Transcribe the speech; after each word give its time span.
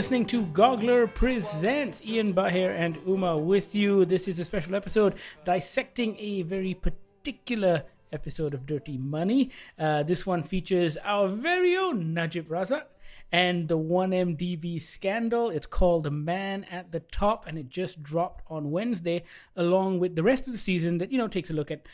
listening 0.00 0.24
to 0.24 0.46
Goggler 0.46 1.12
Presents 1.12 2.00
Ian 2.02 2.32
Bahir 2.32 2.74
and 2.74 2.98
Uma 3.06 3.36
with 3.36 3.74
you. 3.74 4.06
This 4.06 4.28
is 4.28 4.38
a 4.38 4.46
special 4.46 4.74
episode 4.74 5.16
dissecting 5.44 6.16
a 6.18 6.40
very 6.40 6.72
particular 6.72 7.84
episode 8.10 8.54
of 8.54 8.64
Dirty 8.64 8.96
Money. 8.96 9.50
Uh, 9.78 10.02
this 10.02 10.24
one 10.24 10.42
features 10.42 10.96
our 11.04 11.28
very 11.28 11.76
own 11.76 12.14
Najib 12.14 12.48
Razak 12.48 12.84
and 13.30 13.68
the 13.68 13.76
1MDB 13.76 14.80
scandal. 14.80 15.50
It's 15.50 15.66
called 15.66 16.04
The 16.04 16.10
Man 16.10 16.64
at 16.70 16.92
the 16.92 17.00
Top, 17.00 17.46
and 17.46 17.58
it 17.58 17.68
just 17.68 18.02
dropped 18.02 18.42
on 18.48 18.70
Wednesday, 18.70 19.24
along 19.54 19.98
with 19.98 20.16
the 20.16 20.22
rest 20.22 20.46
of 20.46 20.54
the 20.54 20.58
season 20.58 20.96
that, 20.96 21.12
you 21.12 21.18
know, 21.18 21.28
takes 21.28 21.50
a 21.50 21.54
look 21.54 21.70
at 21.70 21.84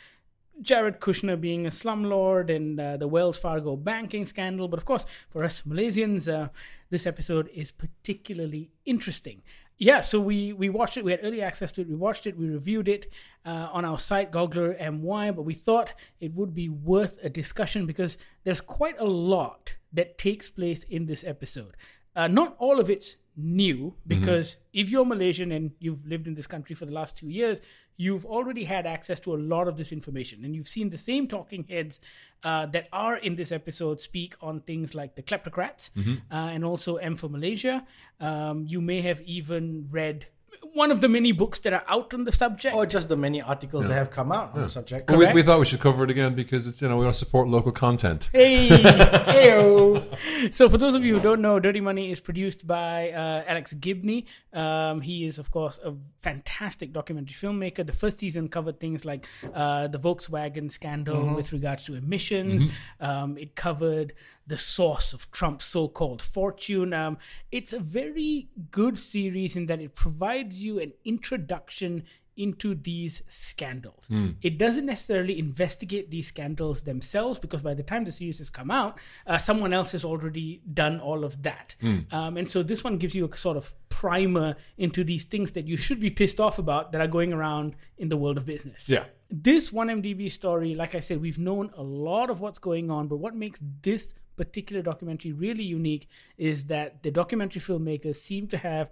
Jared 0.61 0.99
Kushner 0.99 1.39
being 1.39 1.65
a 1.65 1.69
slumlord 1.69 2.53
and 2.53 2.79
uh, 2.79 2.97
the 2.97 3.07
Wells 3.07 3.37
Fargo 3.37 3.75
banking 3.75 4.25
scandal. 4.25 4.67
But 4.67 4.77
of 4.77 4.85
course, 4.85 5.05
for 5.29 5.43
us 5.43 5.61
Malaysians, 5.61 6.31
uh, 6.31 6.49
this 6.89 7.05
episode 7.05 7.49
is 7.53 7.71
particularly 7.71 8.71
interesting. 8.85 9.43
Yeah, 9.77 10.01
so 10.01 10.19
we, 10.19 10.53
we 10.53 10.69
watched 10.69 10.97
it. 10.97 11.05
We 11.05 11.11
had 11.11 11.19
early 11.21 11.41
access 11.41 11.71
to 11.73 11.81
it. 11.81 11.87
We 11.87 11.95
watched 11.95 12.25
it. 12.25 12.35
We 12.35 12.49
reviewed 12.49 12.87
it 12.87 13.11
uh, 13.45 13.69
on 13.71 13.85
our 13.85 13.99
site, 13.99 14.31
Goggler 14.31 14.75
MY. 14.79 15.31
But 15.31 15.43
we 15.43 15.53
thought 15.53 15.93
it 16.19 16.33
would 16.33 16.55
be 16.55 16.67
worth 16.69 17.19
a 17.23 17.29
discussion 17.29 17.85
because 17.85 18.17
there's 18.43 18.61
quite 18.61 18.99
a 18.99 19.05
lot 19.05 19.75
that 19.93 20.17
takes 20.17 20.49
place 20.49 20.83
in 20.83 21.05
this 21.05 21.23
episode. 21.23 21.75
Uh, 22.15 22.27
not 22.27 22.55
all 22.57 22.79
of 22.79 22.89
it's 22.89 23.15
new 23.35 23.93
because 24.07 24.55
if 24.73 24.89
you're 24.89 25.05
Malaysian 25.05 25.51
and 25.51 25.71
you've 25.79 26.05
lived 26.07 26.25
in 26.25 26.33
this 26.33 26.47
country 26.47 26.75
for 26.75 26.87
the 26.87 26.91
last 26.91 27.15
two 27.15 27.29
years, 27.29 27.61
you've 27.97 28.25
already 28.25 28.63
had 28.63 28.85
access 28.85 29.19
to 29.19 29.35
a 29.35 29.39
lot 29.53 29.67
of 29.67 29.75
this 29.75 29.91
information 29.91 30.45
and 30.45 30.55
you've 30.55 30.67
seen 30.67 30.89
the 30.89 30.97
same 30.97 31.27
talking 31.27 31.65
heads 31.67 31.99
uh, 32.43 32.65
that 32.67 32.87
are 32.93 33.17
in 33.17 33.35
this 33.35 33.51
episode 33.51 33.99
speak 33.99 34.35
on 34.39 34.61
things 34.61 34.93
like 34.95 35.15
the 35.15 35.23
kleptocrats 35.23 35.89
uh, 36.31 36.35
and 36.53 36.63
also 36.63 36.95
M 36.97 37.15
for 37.15 37.27
Malaysia. 37.27 37.85
Um, 38.19 38.65
you 38.67 38.79
may 38.79 39.01
have 39.01 39.19
even 39.21 39.87
read 39.89 40.27
one 40.73 40.91
of 40.91 41.01
the 41.01 41.09
many 41.09 41.31
books 41.31 41.59
that 41.59 41.73
are 41.73 41.83
out 41.87 42.13
on 42.13 42.23
the 42.23 42.31
subject. 42.31 42.75
Or 42.75 42.85
just 42.85 43.09
the 43.09 43.17
many 43.17 43.41
articles 43.41 43.87
that 43.87 43.93
have 43.93 44.11
come 44.11 44.31
out 44.31 44.53
on 44.53 44.61
the 44.61 44.69
subject. 44.69 45.09
Well, 45.09 45.19
we, 45.19 45.33
we 45.33 45.43
thought 45.43 45.59
we 45.59 45.65
should 45.65 45.79
cover 45.79 46.03
it 46.03 46.09
again 46.09 46.35
because 46.35 46.67
it's 46.67 46.81
you 46.81 46.87
know 46.87 46.97
we 46.97 47.05
want 47.05 47.15
to 47.15 47.19
support 47.19 47.47
local 47.47 47.71
content. 47.71 48.29
Hey, 48.31 48.69
heyo. 48.69 50.05
So, 50.51 50.69
for 50.69 50.77
those 50.77 50.93
of 50.93 51.03
you 51.03 51.15
who 51.15 51.21
don't 51.21 51.41
know, 51.41 51.59
Dirty 51.59 51.81
Money 51.81 52.11
is 52.11 52.19
produced 52.19 52.67
by 52.67 53.11
uh, 53.11 53.43
Alex 53.47 53.73
Gibney. 53.73 54.25
Um, 54.53 55.01
he 55.01 55.25
is, 55.25 55.39
of 55.39 55.51
course, 55.51 55.79
a 55.83 55.93
fantastic 56.21 56.93
documentary 56.93 57.35
filmmaker. 57.35 57.85
The 57.85 57.93
first 57.93 58.19
season 58.19 58.47
covered 58.47 58.79
things 58.79 59.05
like 59.05 59.25
uh, 59.53 59.87
the 59.87 59.99
Volkswagen 59.99 60.71
scandal 60.71 61.35
with 61.35 61.51
regards 61.53 61.85
to 61.85 61.95
emissions. 61.95 62.65
Um, 62.99 63.37
it 63.37 63.55
covered 63.55 64.13
the 64.47 64.57
source 64.57 65.13
of 65.13 65.29
Trump's 65.31 65.65
so-called 65.65 66.21
fortune. 66.21 66.93
Um, 66.93 67.17
it's 67.51 67.73
a 67.73 67.79
very 67.79 68.47
good 68.71 68.97
series 68.97 69.55
in 69.55 69.65
that 69.67 69.81
it 69.81 69.93
provides 69.93 70.63
you 70.63 70.79
an 70.79 70.93
introduction 71.03 72.03
into 72.37 72.75
these 72.75 73.23
scandals. 73.27 74.07
It 74.43 74.59
doesn't 74.59 74.85
necessarily 74.85 75.39
investigate 75.39 76.11
these 76.11 76.27
scandals 76.27 76.83
themselves 76.83 77.39
because 77.39 77.63
by 77.63 77.73
the 77.73 77.81
time 77.81 78.05
the 78.05 78.11
series 78.11 78.37
has 78.37 78.51
come 78.51 78.69
out, 78.69 78.99
uh, 79.25 79.39
someone 79.39 79.73
else 79.73 79.91
has 79.93 80.05
already 80.05 80.61
done 80.71 80.99
all 80.99 81.23
of 81.23 81.41
that. 81.43 81.75
Um, 82.11 82.37
and 82.37 82.49
so 82.49 82.61
this 82.61 82.83
one 82.83 82.97
gives 82.97 83.15
you 83.15 83.27
a 83.27 83.35
sort 83.35 83.57
of 83.57 83.73
primer 83.89 84.55
into 84.77 85.03
these 85.03 85.25
things 85.25 85.53
that 85.53 85.67
you 85.67 85.77
should 85.77 85.99
be 85.99 86.11
pissed 86.11 86.39
off 86.39 86.59
about 86.59 86.91
that 86.91 87.01
are 87.01 87.07
going 87.07 87.33
around 87.33 87.75
in 87.97 88.09
the 88.09 88.17
world 88.17 88.37
of 88.37 88.45
business. 88.45 88.87
Yeah. 88.87 89.05
This 89.31 89.71
1MDB 89.71 90.31
story, 90.31 90.75
like 90.75 90.93
I 90.93 90.99
said, 90.99 91.19
we've 91.19 91.39
known 91.39 91.71
a 91.75 91.81
lot 91.81 92.29
of 92.29 92.39
what's 92.39 92.59
going 92.59 92.91
on, 92.91 93.07
but 93.07 93.17
what 93.17 93.35
makes 93.35 93.61
this 93.81 94.13
particular 94.37 94.81
documentary 94.81 95.33
really 95.33 95.63
unique 95.63 96.07
is 96.37 96.65
that 96.65 97.03
the 97.03 97.11
documentary 97.11 97.61
filmmakers 97.61 98.15
seem 98.15 98.47
to 98.47 98.57
have 98.57 98.89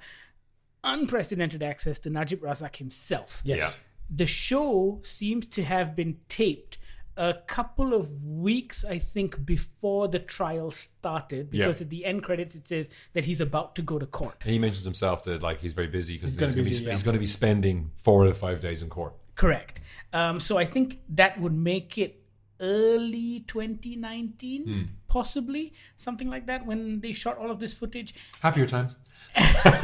unprecedented 0.83 1.63
access 1.63 1.97
to 1.99 2.09
Najib 2.09 2.41
Razak 2.41 2.75
himself. 2.75 3.41
Yes. 3.45 3.79
The 4.09 4.25
show 4.25 4.99
seems 5.03 5.47
to 5.47 5.63
have 5.63 5.95
been 5.95 6.17
taped 6.29 6.77
a 7.17 7.33
couple 7.47 7.93
of 7.93 8.23
weeks, 8.25 8.83
I 8.83 8.99
think, 8.99 9.45
before 9.45 10.09
the 10.09 10.19
trial 10.19 10.69
started, 10.69 11.49
because 11.49 11.79
Yeah. 11.79 11.85
at 11.85 11.89
the 11.89 12.05
end 12.05 12.23
credits 12.23 12.55
it 12.55 12.67
says 12.67 12.89
that 13.13 13.23
he's 13.25 13.39
about 13.39 13.75
to 13.77 13.81
go 13.81 13.97
to 13.97 14.05
court. 14.05 14.35
And 14.41 14.51
he 14.51 14.59
mentions 14.59 14.83
himself 14.83 15.23
that 15.23 15.41
like 15.41 15.61
he's 15.61 15.73
very 15.73 15.87
busy 15.87 16.15
because 16.15 16.31
he's, 16.31 16.39
gonna 16.39 16.53
going 16.53 16.65
be, 16.65 16.75
yeah. 16.75 16.91
he's 16.91 17.03
going 17.03 17.13
to 17.13 17.19
be 17.19 17.27
spending 17.27 17.91
four 17.95 18.25
to 18.25 18.33
five 18.33 18.59
days 18.59 18.81
in 18.81 18.89
court. 18.89 19.13
Correct. 19.35 19.79
Um, 20.13 20.39
so 20.39 20.57
I 20.57 20.65
think 20.65 20.99
that 21.09 21.39
would 21.39 21.53
make 21.53 21.97
it 21.97 22.21
early 22.59 23.43
2019, 23.47 24.63
Hmm. 24.63 24.81
possibly 25.07 25.73
something 25.97 26.29
like 26.29 26.45
that, 26.47 26.65
when 26.65 26.99
they 27.01 27.11
shot 27.13 27.37
all 27.37 27.51
of 27.51 27.59
this 27.59 27.73
footage. 27.73 28.13
Happier 28.41 28.65
times. 28.65 28.95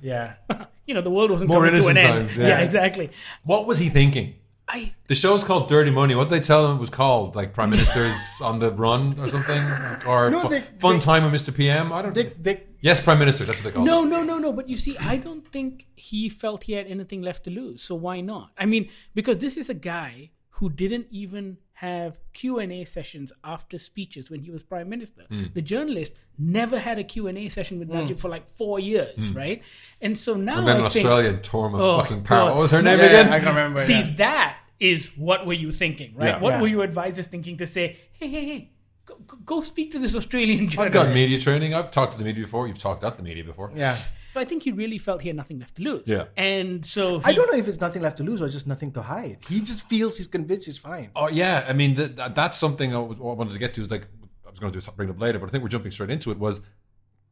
Yeah. 0.00 0.34
You 0.86 0.92
know, 0.92 1.00
the 1.00 1.10
world 1.10 1.30
wasn't 1.30 1.48
More 1.48 1.64
coming 1.64 1.80
to 1.80 1.88
an 1.88 1.96
innocent 1.96 1.98
end. 1.98 2.28
times, 2.28 2.36
yeah. 2.42 2.48
yeah. 2.48 2.58
exactly. 2.60 3.08
What 3.42 3.66
was 3.66 3.78
he 3.78 3.88
thinking? 3.88 4.34
I 4.68 4.92
The 5.06 5.14
show's 5.14 5.42
called 5.42 5.66
Dirty 5.70 5.90
Money. 5.90 6.14
What 6.14 6.28
did 6.28 6.34
they 6.42 6.44
tell 6.46 6.66
him 6.70 6.76
it 6.76 6.80
was 6.80 6.90
called? 6.90 7.34
Like 7.34 7.54
Prime 7.54 7.70
Minister's 7.70 8.38
on 8.42 8.58
the 8.58 8.70
run 8.70 9.18
or 9.18 9.30
something? 9.30 9.62
Or 10.06 10.28
No, 10.30 10.46
they- 10.46 10.60
Fun 10.80 10.96
they- 10.96 11.00
Time 11.00 11.24
with 11.24 11.40
Mr. 11.40 11.54
PM? 11.56 11.90
I 11.90 12.02
don't 12.02 12.14
They, 12.14 12.24
they, 12.38 12.64
Yes, 12.82 13.00
Prime 13.00 13.18
Minister. 13.18 13.46
That's 13.46 13.64
what 13.64 13.72
they 13.72 13.76
call 13.76 13.86
no, 13.86 14.04
it. 14.04 14.08
no, 14.08 14.22
no, 14.22 14.36
no. 14.36 14.52
But 14.52 14.68
you 14.68 14.76
see, 14.76 14.94
I 14.98 15.16
don't 15.16 15.46
think 15.50 15.86
he 15.96 16.28
felt 16.28 16.64
he 16.64 16.74
had 16.74 16.86
anything 16.86 17.22
left 17.22 17.44
to 17.44 17.50
lose. 17.50 17.82
So 17.82 17.94
why 17.94 18.20
not? 18.20 18.50
I 18.58 18.66
mean, 18.66 18.90
because 19.14 19.38
this 19.38 19.56
is 19.56 19.70
a 19.70 19.74
guy 19.94 20.32
who 20.58 20.70
didn't 20.70 21.06
even 21.10 21.58
have 21.78 22.16
Q&A 22.32 22.84
sessions 22.84 23.32
after 23.42 23.76
speeches 23.78 24.30
when 24.30 24.40
he 24.40 24.50
was 24.50 24.62
prime 24.62 24.88
minister. 24.88 25.22
Hmm. 25.28 25.44
The 25.52 25.60
journalist 25.62 26.12
never 26.38 26.78
had 26.78 26.98
a 27.00 27.04
Q&A 27.04 27.48
session 27.48 27.80
with 27.80 27.88
Najib 27.88 28.18
for 28.20 28.28
like 28.28 28.48
4 28.48 28.78
years, 28.78 29.32
right? 29.32 29.62
And 30.00 30.16
so 30.16 30.34
now 30.34 30.52
Hmm. 30.52 30.58
And 30.60 30.68
then 30.68 30.76
I 30.76 30.84
an 30.84 30.90
think 30.90 31.06
Australian 31.06 31.40
tore 31.40 31.66
him 31.66 31.74
a 31.74 31.78
Oh, 31.82 31.98
fucking 32.02 32.22
power. 32.22 32.50
What 32.50 32.58
was 32.58 32.70
her 32.70 32.82
name 32.82 32.98
yeah, 33.00 33.06
again? 33.06 33.26
I 33.32 33.40
can't 33.40 33.56
remember. 33.56 33.80
See, 33.80 33.94
yeah. 33.94 34.14
that 34.18 34.58
is 34.78 35.08
what 35.16 35.44
were 35.46 35.52
you 35.64 35.72
thinking, 35.72 36.14
right? 36.14 36.26
Yeah. 36.28 36.38
What 36.40 36.50
Yeah. 36.54 36.60
were 36.62 36.68
your 36.68 36.84
advisors 36.84 37.26
thinking 37.26 37.56
to 37.58 37.66
say, 37.66 37.96
hey, 38.12 38.28
hey, 38.28 38.44
hey, 38.46 38.70
go, 39.04 39.16
go- 39.26 39.38
go 39.44 39.62
speak 39.62 39.90
to 39.92 39.98
this 39.98 40.14
Australian 40.14 40.68
journalist? 40.68 40.96
I've 40.96 41.06
got 41.06 41.12
media 41.12 41.40
training. 41.40 41.74
I've 41.74 41.90
talked 41.90 42.12
to 42.12 42.18
the 42.18 42.24
media 42.24 42.44
before. 42.44 42.68
You've 42.68 42.78
talked 42.78 43.02
at 43.02 43.16
the 43.16 43.22
media 43.24 43.42
before. 43.44 43.72
Yeah. 43.74 43.96
But 44.34 44.40
I 44.40 44.44
think 44.44 44.64
he 44.64 44.72
really 44.72 44.98
felt 44.98 45.22
he 45.22 45.28
had 45.28 45.36
nothing 45.36 45.60
left 45.60 45.76
to 45.76 45.82
lose. 45.82 46.02
Yeah. 46.06 46.24
And 46.36 46.84
so 46.84 47.22
I 47.24 47.32
don't 47.32 47.50
know 47.50 47.56
if 47.56 47.68
it's 47.68 47.80
nothing 47.80 48.02
left 48.02 48.18
to 48.18 48.24
lose 48.24 48.42
or 48.42 48.48
just 48.48 48.66
nothing 48.66 48.90
to 48.92 49.02
hide. 49.02 49.38
He 49.48 49.60
just 49.60 49.88
feels 49.88 50.18
he's 50.18 50.26
convinced 50.26 50.66
he's 50.66 50.76
fine. 50.76 51.10
Oh 51.14 51.28
yeah, 51.28 51.64
I 51.68 51.72
mean 51.72 51.94
th- 51.94 52.16
that, 52.16 52.34
that's 52.34 52.58
something 52.58 52.94
I, 52.94 52.98
was, 52.98 53.16
I 53.18 53.22
wanted 53.22 53.52
to 53.52 53.58
get 53.58 53.72
to. 53.74 53.82
Is 53.82 53.90
like 53.90 54.06
I 54.46 54.50
was 54.50 54.58
going 54.58 54.72
to 54.72 54.80
do, 54.80 54.86
bring 54.96 55.08
it 55.08 55.12
up 55.12 55.20
later, 55.20 55.38
but 55.38 55.46
I 55.46 55.50
think 55.50 55.62
we're 55.62 55.68
jumping 55.70 55.92
straight 55.92 56.10
into 56.10 56.30
it. 56.32 56.38
Was 56.38 56.60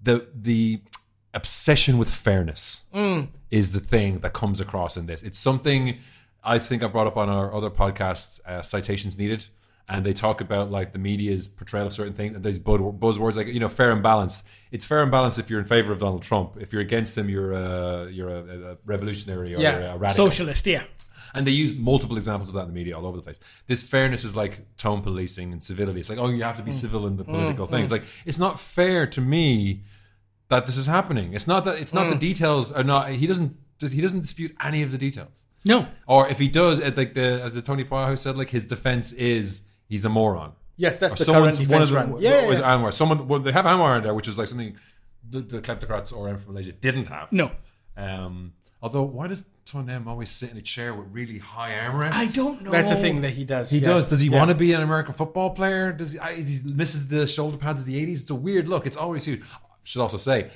the 0.00 0.28
the 0.34 0.80
obsession 1.34 1.98
with 1.98 2.10
fairness 2.10 2.82
is 3.50 3.72
the 3.72 3.80
thing 3.80 4.18
that 4.20 4.32
comes 4.32 4.60
across 4.60 4.96
in 4.96 5.06
this. 5.06 5.22
It's 5.22 5.38
something 5.38 5.98
I 6.44 6.58
think 6.58 6.82
I 6.82 6.86
brought 6.88 7.06
up 7.06 7.16
on 7.16 7.28
our 7.28 7.54
other 7.54 7.70
podcast, 7.70 8.40
uh, 8.46 8.62
citations 8.62 9.16
needed, 9.16 9.46
and 9.88 10.06
they 10.06 10.12
talk 10.12 10.40
about 10.40 10.70
like 10.70 10.92
the 10.92 10.98
media's 10.98 11.48
portrayal 11.48 11.86
of 11.86 11.92
certain 11.92 12.14
things 12.14 12.34
and 12.34 12.44
these 12.44 12.58
buzzwords 12.58 13.34
like 13.34 13.48
you 13.48 13.60
know 13.60 13.68
fair 13.68 13.90
and 13.92 14.02
balanced. 14.02 14.44
It's 14.70 14.84
fair 14.84 15.02
and 15.02 15.10
balanced 15.10 15.38
if 15.38 15.50
you're 15.50 15.60
in 15.60 15.66
favor 15.66 15.92
of 15.92 15.98
Donald 15.98 16.22
Trump. 16.22 16.56
If 16.60 16.72
you're 16.72 16.82
against 16.82 17.16
him, 17.16 17.28
you're 17.28 17.52
a 17.52 18.10
you're 18.10 18.28
a, 18.28 18.72
a 18.72 18.78
revolutionary 18.84 19.54
or 19.54 19.58
Yeah. 19.58 19.94
a 19.94 19.98
radical. 19.98 20.30
socialist, 20.30 20.66
yeah. 20.66 20.84
And 21.34 21.46
they 21.46 21.50
use 21.50 21.74
multiple 21.74 22.16
examples 22.16 22.48
of 22.48 22.54
that 22.56 22.62
in 22.62 22.68
the 22.68 22.74
media 22.74 22.96
all 22.96 23.06
over 23.06 23.16
the 23.16 23.22
place. 23.22 23.40
This 23.66 23.82
fairness 23.82 24.24
is 24.24 24.36
like 24.36 24.76
tone 24.76 25.00
policing 25.02 25.52
and 25.52 25.62
civility. 25.62 26.00
It's 26.00 26.10
like, 26.10 26.18
oh, 26.18 26.28
you 26.28 26.42
have 26.42 26.58
to 26.58 26.62
be 26.62 26.70
mm. 26.70 26.74
civil 26.74 27.06
in 27.06 27.16
the 27.16 27.24
mm, 27.24 27.28
political 27.28 27.66
mm. 27.66 27.70
things. 27.70 27.90
Like, 27.90 28.04
it's 28.26 28.38
not 28.38 28.60
fair 28.60 29.06
to 29.06 29.20
me 29.20 29.82
that 30.48 30.66
this 30.66 30.76
is 30.76 30.84
happening. 30.84 31.32
It's 31.32 31.46
not 31.46 31.64
that 31.64 31.80
it's 31.80 31.94
not 31.94 32.10
the 32.10 32.16
details 32.16 32.70
are 32.70 32.84
not. 32.84 33.08
He 33.08 33.26
doesn't 33.26 33.56
he 33.80 34.00
doesn't 34.00 34.20
dispute 34.20 34.54
any 34.62 34.82
of 34.82 34.92
the 34.92 34.98
details. 34.98 35.42
No. 35.64 35.86
Or 36.06 36.28
if 36.28 36.38
he 36.38 36.48
does, 36.48 36.80
like 36.96 37.14
the 37.14 37.40
as 37.42 37.54
the 37.54 37.62
Tony 37.62 37.84
Pua 37.84 38.18
said, 38.18 38.36
like 38.36 38.50
his 38.50 38.64
defense 38.64 39.12
is 39.12 39.68
he's 39.92 40.04
a 40.04 40.08
moron. 40.18 40.50
Yes, 40.84 40.98
that's 40.98 41.14
Or 41.14 41.16
the 41.20 41.24
someone- 41.26 41.42
current 41.44 41.58
one 41.58 41.66
defense 41.68 41.90
of 41.90 41.96
run. 41.96 42.10
them 42.12 42.20
Yeah, 42.22 42.40
yeah, 42.42 42.48
was 42.48 42.58
yeah. 42.60 42.72
Anwar. 42.76 42.92
Someone 43.00 43.18
well, 43.28 43.40
they 43.40 43.52
have 43.52 43.66
Anwar 43.72 43.92
in 43.98 44.02
there, 44.04 44.14
which 44.18 44.28
is 44.30 44.36
like 44.38 44.48
something 44.52 44.76
the, 45.32 45.40
the 45.40 45.60
kleptocrats 45.66 46.10
or 46.16 46.28
M 46.28 46.38
from 46.38 46.52
Malaysia 46.54 46.72
didn't 46.72 47.08
have. 47.08 47.26
No. 47.30 47.50
Um, 47.96 48.54
although, 48.82 49.02
why 49.02 49.26
does 49.28 49.44
Tonem 49.66 50.06
always 50.06 50.30
sit 50.30 50.50
in 50.52 50.56
a 50.56 50.62
chair 50.62 50.94
with 50.94 51.06
really 51.12 51.38
high 51.38 51.72
armrests? 51.84 52.14
I 52.14 52.26
don't 52.40 52.62
know. 52.62 52.70
That's 52.70 52.90
the 52.90 52.96
thing 52.96 53.20
that 53.20 53.30
he 53.38 53.44
does. 53.44 53.70
He 53.70 53.78
yeah. 53.78 53.84
does. 53.90 54.04
Does 54.06 54.20
he 54.22 54.28
Yeah. 54.30 54.38
want 54.38 54.48
to 54.50 54.54
be 54.56 54.72
an 54.72 54.82
American 54.82 55.14
football 55.14 55.50
player? 55.50 55.92
Does 55.92 56.12
he? 56.12 56.18
I, 56.18 56.34
he 56.34 56.58
misses 56.64 57.08
the 57.08 57.26
shoulder 57.26 57.58
pads 57.58 57.80
of 57.80 57.86
the 57.86 57.96
'80s? 58.04 58.22
It's 58.22 58.30
a 58.30 58.34
weird 58.34 58.66
look. 58.68 58.86
It's 58.86 58.96
always 58.96 59.24
huge. 59.24 59.42
Should 59.84 60.00
also 60.00 60.16
say, 60.16 60.50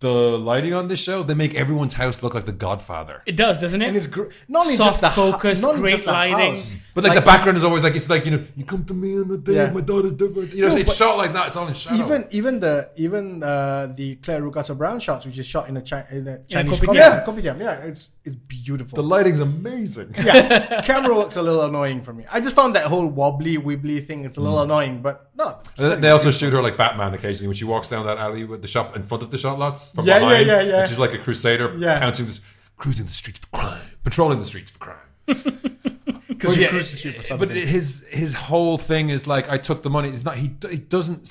the 0.00 0.08
lighting 0.10 0.74
on 0.74 0.86
this 0.86 1.00
show, 1.00 1.22
they 1.24 1.34
make 1.34 1.54
everyone's 1.56 1.94
house 1.94 2.22
look 2.22 2.32
like 2.34 2.46
The 2.46 2.52
Godfather. 2.52 3.22
It 3.26 3.34
does, 3.34 3.60
doesn't 3.60 3.82
it? 3.82 3.88
And 3.88 3.96
it's 3.96 4.06
gr- 4.06 4.26
not 4.46 4.62
only 4.66 4.76
Soft 4.76 4.88
just 4.88 5.00
the 5.00 5.08
hu- 5.08 5.32
focus, 5.32 5.60
not 5.60 5.74
great 5.76 5.90
just 5.90 6.04
the 6.04 6.12
lighting. 6.12 6.54
house, 6.54 6.74
But 6.94 7.02
like, 7.04 7.14
the 7.18 7.24
background 7.24 7.58
is 7.58 7.64
always 7.64 7.82
like 7.82 7.96
it's 7.96 8.08
like 8.08 8.24
you 8.24 8.30
know 8.32 8.44
you 8.56 8.64
come 8.64 8.84
to 8.84 8.94
me 8.94 9.18
on 9.18 9.26
the 9.28 9.38
day 9.38 9.54
Yeah. 9.56 9.70
my 9.70 9.80
daughter's 9.80 10.12
different. 10.12 10.52
You 10.54 10.62
know, 10.62 10.68
No, 10.68 10.76
it's 10.76 10.90
but- 10.90 10.96
shot 10.96 11.18
like 11.18 11.32
that. 11.32 11.48
It's 11.48 11.56
all 11.56 11.66
in 11.66 11.74
shadow. 11.74 12.04
even 12.04 12.26
even 12.30 12.60
the 12.60 12.90
even 12.96 13.42
uh, 13.42 13.92
the 13.94 14.14
Clare 14.16 14.40
Rewcastle 14.42 14.76
Brown 14.76 15.00
shots, 15.00 15.26
which 15.26 15.36
is 15.38 15.46
shot 15.46 15.68
in 15.68 15.76
a, 15.76 15.82
chi- 15.82 16.06
in 16.12 16.28
a 16.28 16.38
Chinese 16.44 16.78
kopitiam. 16.80 17.24
kopitiam. 17.24 17.56
kopitiam. 17.56 17.60
Yeah, 17.60 17.72
it's 17.88 18.10
it's 18.24 18.36
beautiful. 18.36 18.94
the 18.96 19.02
lighting's 19.02 19.40
amazing. 19.40 20.14
yeah, 20.16 20.80
camera 20.84 21.14
work's 21.14 21.36
a 21.36 21.42
little 21.42 21.62
annoying 21.64 22.02
for 22.02 22.12
me. 22.12 22.24
I 22.30 22.38
just 22.40 22.54
found 22.54 22.76
that 22.76 22.84
whole 22.86 23.06
wobbly 23.06 23.58
wibbly 23.58 24.06
thing. 24.06 24.24
It's 24.24 24.36
a 24.36 24.40
little 24.40 24.58
Hmm. 24.58 24.64
annoying, 24.70 25.02
but 25.02 25.30
no. 25.36 25.58
And 25.76 26.02
they 26.04 26.10
also 26.10 26.30
shoot 26.30 26.52
her 26.52 26.62
like 26.62 26.76
Batman 26.76 27.14
occasionally 27.14 27.48
when 27.48 27.56
she 27.56 27.64
walks 27.64 27.88
down 27.88 28.06
that 28.06 28.18
alley 28.18 28.44
with 28.44 28.62
the 28.62 28.68
shop 28.68 28.94
in 28.94 29.02
front 29.02 29.22
of 29.24 29.30
the 29.30 29.38
shot 29.38 29.58
lots 29.58 29.87
from 29.92 30.06
Yeah, 30.06 30.18
behind. 30.20 30.46
yeah, 30.46 30.60
yeah, 30.62 30.68
yeah. 30.68 30.78
And 30.80 30.88
she's 30.88 30.98
like 30.98 31.14
a 31.14 31.18
crusader, 31.18 31.76
Yeah. 31.78 31.98
pouncing 32.00 32.26
this, 32.26 32.40
cruising 32.76 33.06
the 33.06 33.12
streets 33.12 33.38
for 33.40 33.46
crime, 33.48 33.80
patrolling 34.04 34.38
the 34.38 34.44
streets 34.44 34.70
for 34.70 34.78
crime. 34.78 34.96
because 35.26 36.50
But 36.50 36.56
you 36.56 36.62
yeah, 36.62 36.68
cruise 36.70 36.90
the 36.90 36.96
street 36.96 37.16
for 37.16 37.22
something. 37.22 37.48
but 37.48 37.56
his 37.56 38.06
his 38.10 38.34
whole 38.34 38.78
thing 38.78 39.10
is 39.10 39.26
like 39.26 39.48
I 39.48 39.58
took 39.58 39.82
the 39.82 39.90
money. 39.90 40.08
It's 40.10 40.24
not 40.24 40.36
he 40.36 40.54
he 40.70 40.76
doesn't 40.78 41.30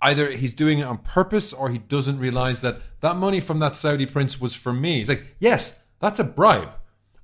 either 0.00 0.30
he's 0.30 0.52
doing 0.54 0.78
it 0.78 0.84
on 0.84 0.98
purpose 0.98 1.52
or 1.52 1.70
he 1.70 1.78
doesn't 1.78 2.18
realize 2.18 2.60
that 2.60 2.80
that 3.00 3.16
money 3.16 3.40
from 3.40 3.58
that 3.60 3.74
Saudi 3.76 4.06
prince 4.06 4.40
was 4.40 4.54
for 4.54 4.72
me. 4.72 5.00
He's 5.00 5.08
like, 5.08 5.24
yes, 5.38 5.82
that's 6.00 6.18
a 6.18 6.24
bribe. 6.24 6.70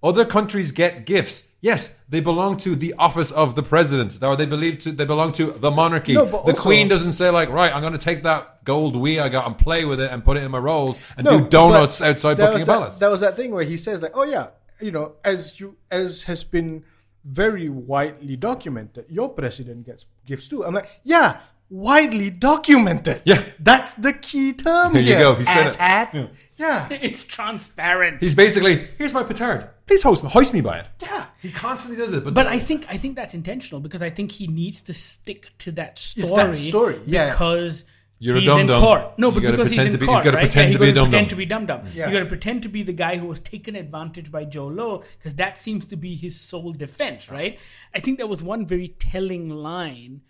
Other 0.03 0.25
countries 0.25 0.73
get 0.73 1.07
gifts. 1.07 1.52
Yes, 1.63 1.97
they 2.09 2.19
belong 2.21 2.57
to 2.59 2.75
the 2.75 2.93
office 2.99 3.31
of 3.31 3.55
the 3.55 3.63
president, 3.63 4.21
or 4.21 4.35
they 4.37 4.47
believe 4.47 4.79
to 4.81 4.91
they 4.91 5.05
belong 5.05 5.31
to 5.35 5.53
the 5.53 5.71
monarchy. 5.71 6.13
No, 6.15 6.25
the 6.25 6.37
also- 6.37 6.53
queen 6.55 6.89
doesn't 6.89 7.13
say 7.13 7.31
like, 7.31 7.51
right, 7.51 7.73
I'm 7.75 7.81
going 7.81 7.93
to 7.93 8.01
take 8.01 8.25
that 8.25 8.65
gold 8.65 8.97
we 8.97 9.21
I 9.21 9.29
got 9.29 9.47
and 9.47 9.57
play 9.57 9.85
with 9.85 10.01
it 10.01 10.11
and 10.11 10.25
put 10.25 10.37
it 10.37 10.43
in 10.43 10.51
my 10.51 10.59
rolls 10.59 10.99
and 11.17 11.25
No, 11.25 11.39
do 11.41 11.49
donuts 11.49 12.03
outside 12.03 12.35
there 12.35 12.47
Buckingham 12.49 12.61
was 12.61 12.67
that, 12.67 12.73
Palace. 12.73 12.99
There 12.99 13.11
was 13.11 13.21
that 13.21 13.37
thing 13.37 13.53
where 13.53 13.63
he 13.65 13.77
says 13.77 14.03
like, 14.03 14.13
"Oh 14.17 14.25
yeah, 14.25 14.49
you 14.81 14.91
know, 14.91 15.13
as 15.25 15.61
you 15.61 15.77
as 15.89 16.25
has 16.25 16.43
been 16.43 16.85
very 17.25 17.69
widely 17.69 18.35
documented, 18.35 19.05
your 19.09 19.29
president 19.29 19.87
gets 19.87 20.07
gifts 20.27 20.49
too." 20.49 20.65
I'm 20.65 20.75
like, 20.75 20.89
"Yeah, 21.05 21.39
widely 21.71 22.31
documented. 22.31 23.23
Yeah. 23.25 23.43
that's 23.59 23.95
the 23.95 24.13
key 24.13 24.53
term 24.53 24.93
There 24.93 25.01
you 25.03 25.09
here. 25.15 25.19
go, 25.21 25.35
he 25.37 25.45
said 25.45 25.67
it. 25.69 25.73
asshat. 25.79 26.31
Yeah, 26.57 26.89
it's 27.09 27.23
transparent. 27.25 28.21
He's 28.21 28.35
basically, 28.35 28.89
here's 28.99 29.15
my 29.15 29.23
petard. 29.23 29.71
Please 29.93 30.03
hoist 30.05 30.25
me, 30.25 30.31
hoist 30.31 30.55
me 30.55 30.61
by 30.63 30.79
it. 30.79 30.87
yeah. 31.01 31.27
He 31.43 31.51
constantly 31.51 31.99
does 31.99 32.15
it, 32.15 32.25
but, 32.25 32.33
But 32.33 32.47
I 32.47 32.59
think 32.59 32.87
I 32.89 32.97
think 32.97 33.15
that's 33.15 33.35
intentional 33.35 33.79
because 33.83 34.01
I 34.01 34.09
think 34.09 34.33
he 34.33 34.47
needs 34.47 34.81
to 34.83 34.95
stick 34.95 35.49
to 35.59 35.73
that 35.73 35.99
story. 35.99 36.29
It's 36.29 36.35
that 36.37 36.57
story, 36.57 37.01
yeah. 37.05 37.31
Because 37.31 37.85
You're 38.19 38.37
a 38.37 38.41
he's 38.41 38.49
in 38.49 38.57
dum-dum. 38.69 38.83
court. 38.83 39.19
No, 39.19 39.29
You 39.29 39.35
but 39.35 39.41
gotta 39.41 39.53
because 39.59 39.69
he's 39.69 39.77
pretend 39.77 39.87
in 39.89 39.93
to 39.93 39.99
be- 39.99 40.05
you 40.05 40.13
court, 40.13 40.25
gotta 40.25 40.37
right? 40.39 40.43
pretend 40.45 40.69
yeah, 40.69 40.73
to 40.73 40.79
be 40.79 40.85
a 40.85 40.89
you 40.89 40.95
gotta 40.95 41.09
pretend 41.11 41.29
to 41.31 41.37
be 41.37 41.45
dum 41.45 41.67
dum. 41.67 41.83
Yeah. 41.95 42.07
You 42.07 42.13
got 42.15 42.21
to 42.21 42.27
pretend 42.27 42.63
to 42.63 42.69
be 42.71 42.83
the 42.83 42.93
guy 42.95 43.17
who 43.19 43.27
was 43.27 43.41
taken 43.41 43.77
advantage 43.77 44.31
by 44.33 44.47
Jho 44.47 44.75
Low 44.75 45.03
because 45.19 45.35
that 45.35 45.59
seems 45.59 45.85
to 45.87 45.97
be 45.97 46.17
his 46.17 46.41
sole 46.41 46.73
defense, 46.73 47.31
right? 47.31 47.59
I 47.95 48.01
think 48.01 48.17
that 48.17 48.29
was 48.31 48.43
one 48.43 48.65
very 48.65 48.89
telling 48.89 49.51
line 49.51 50.23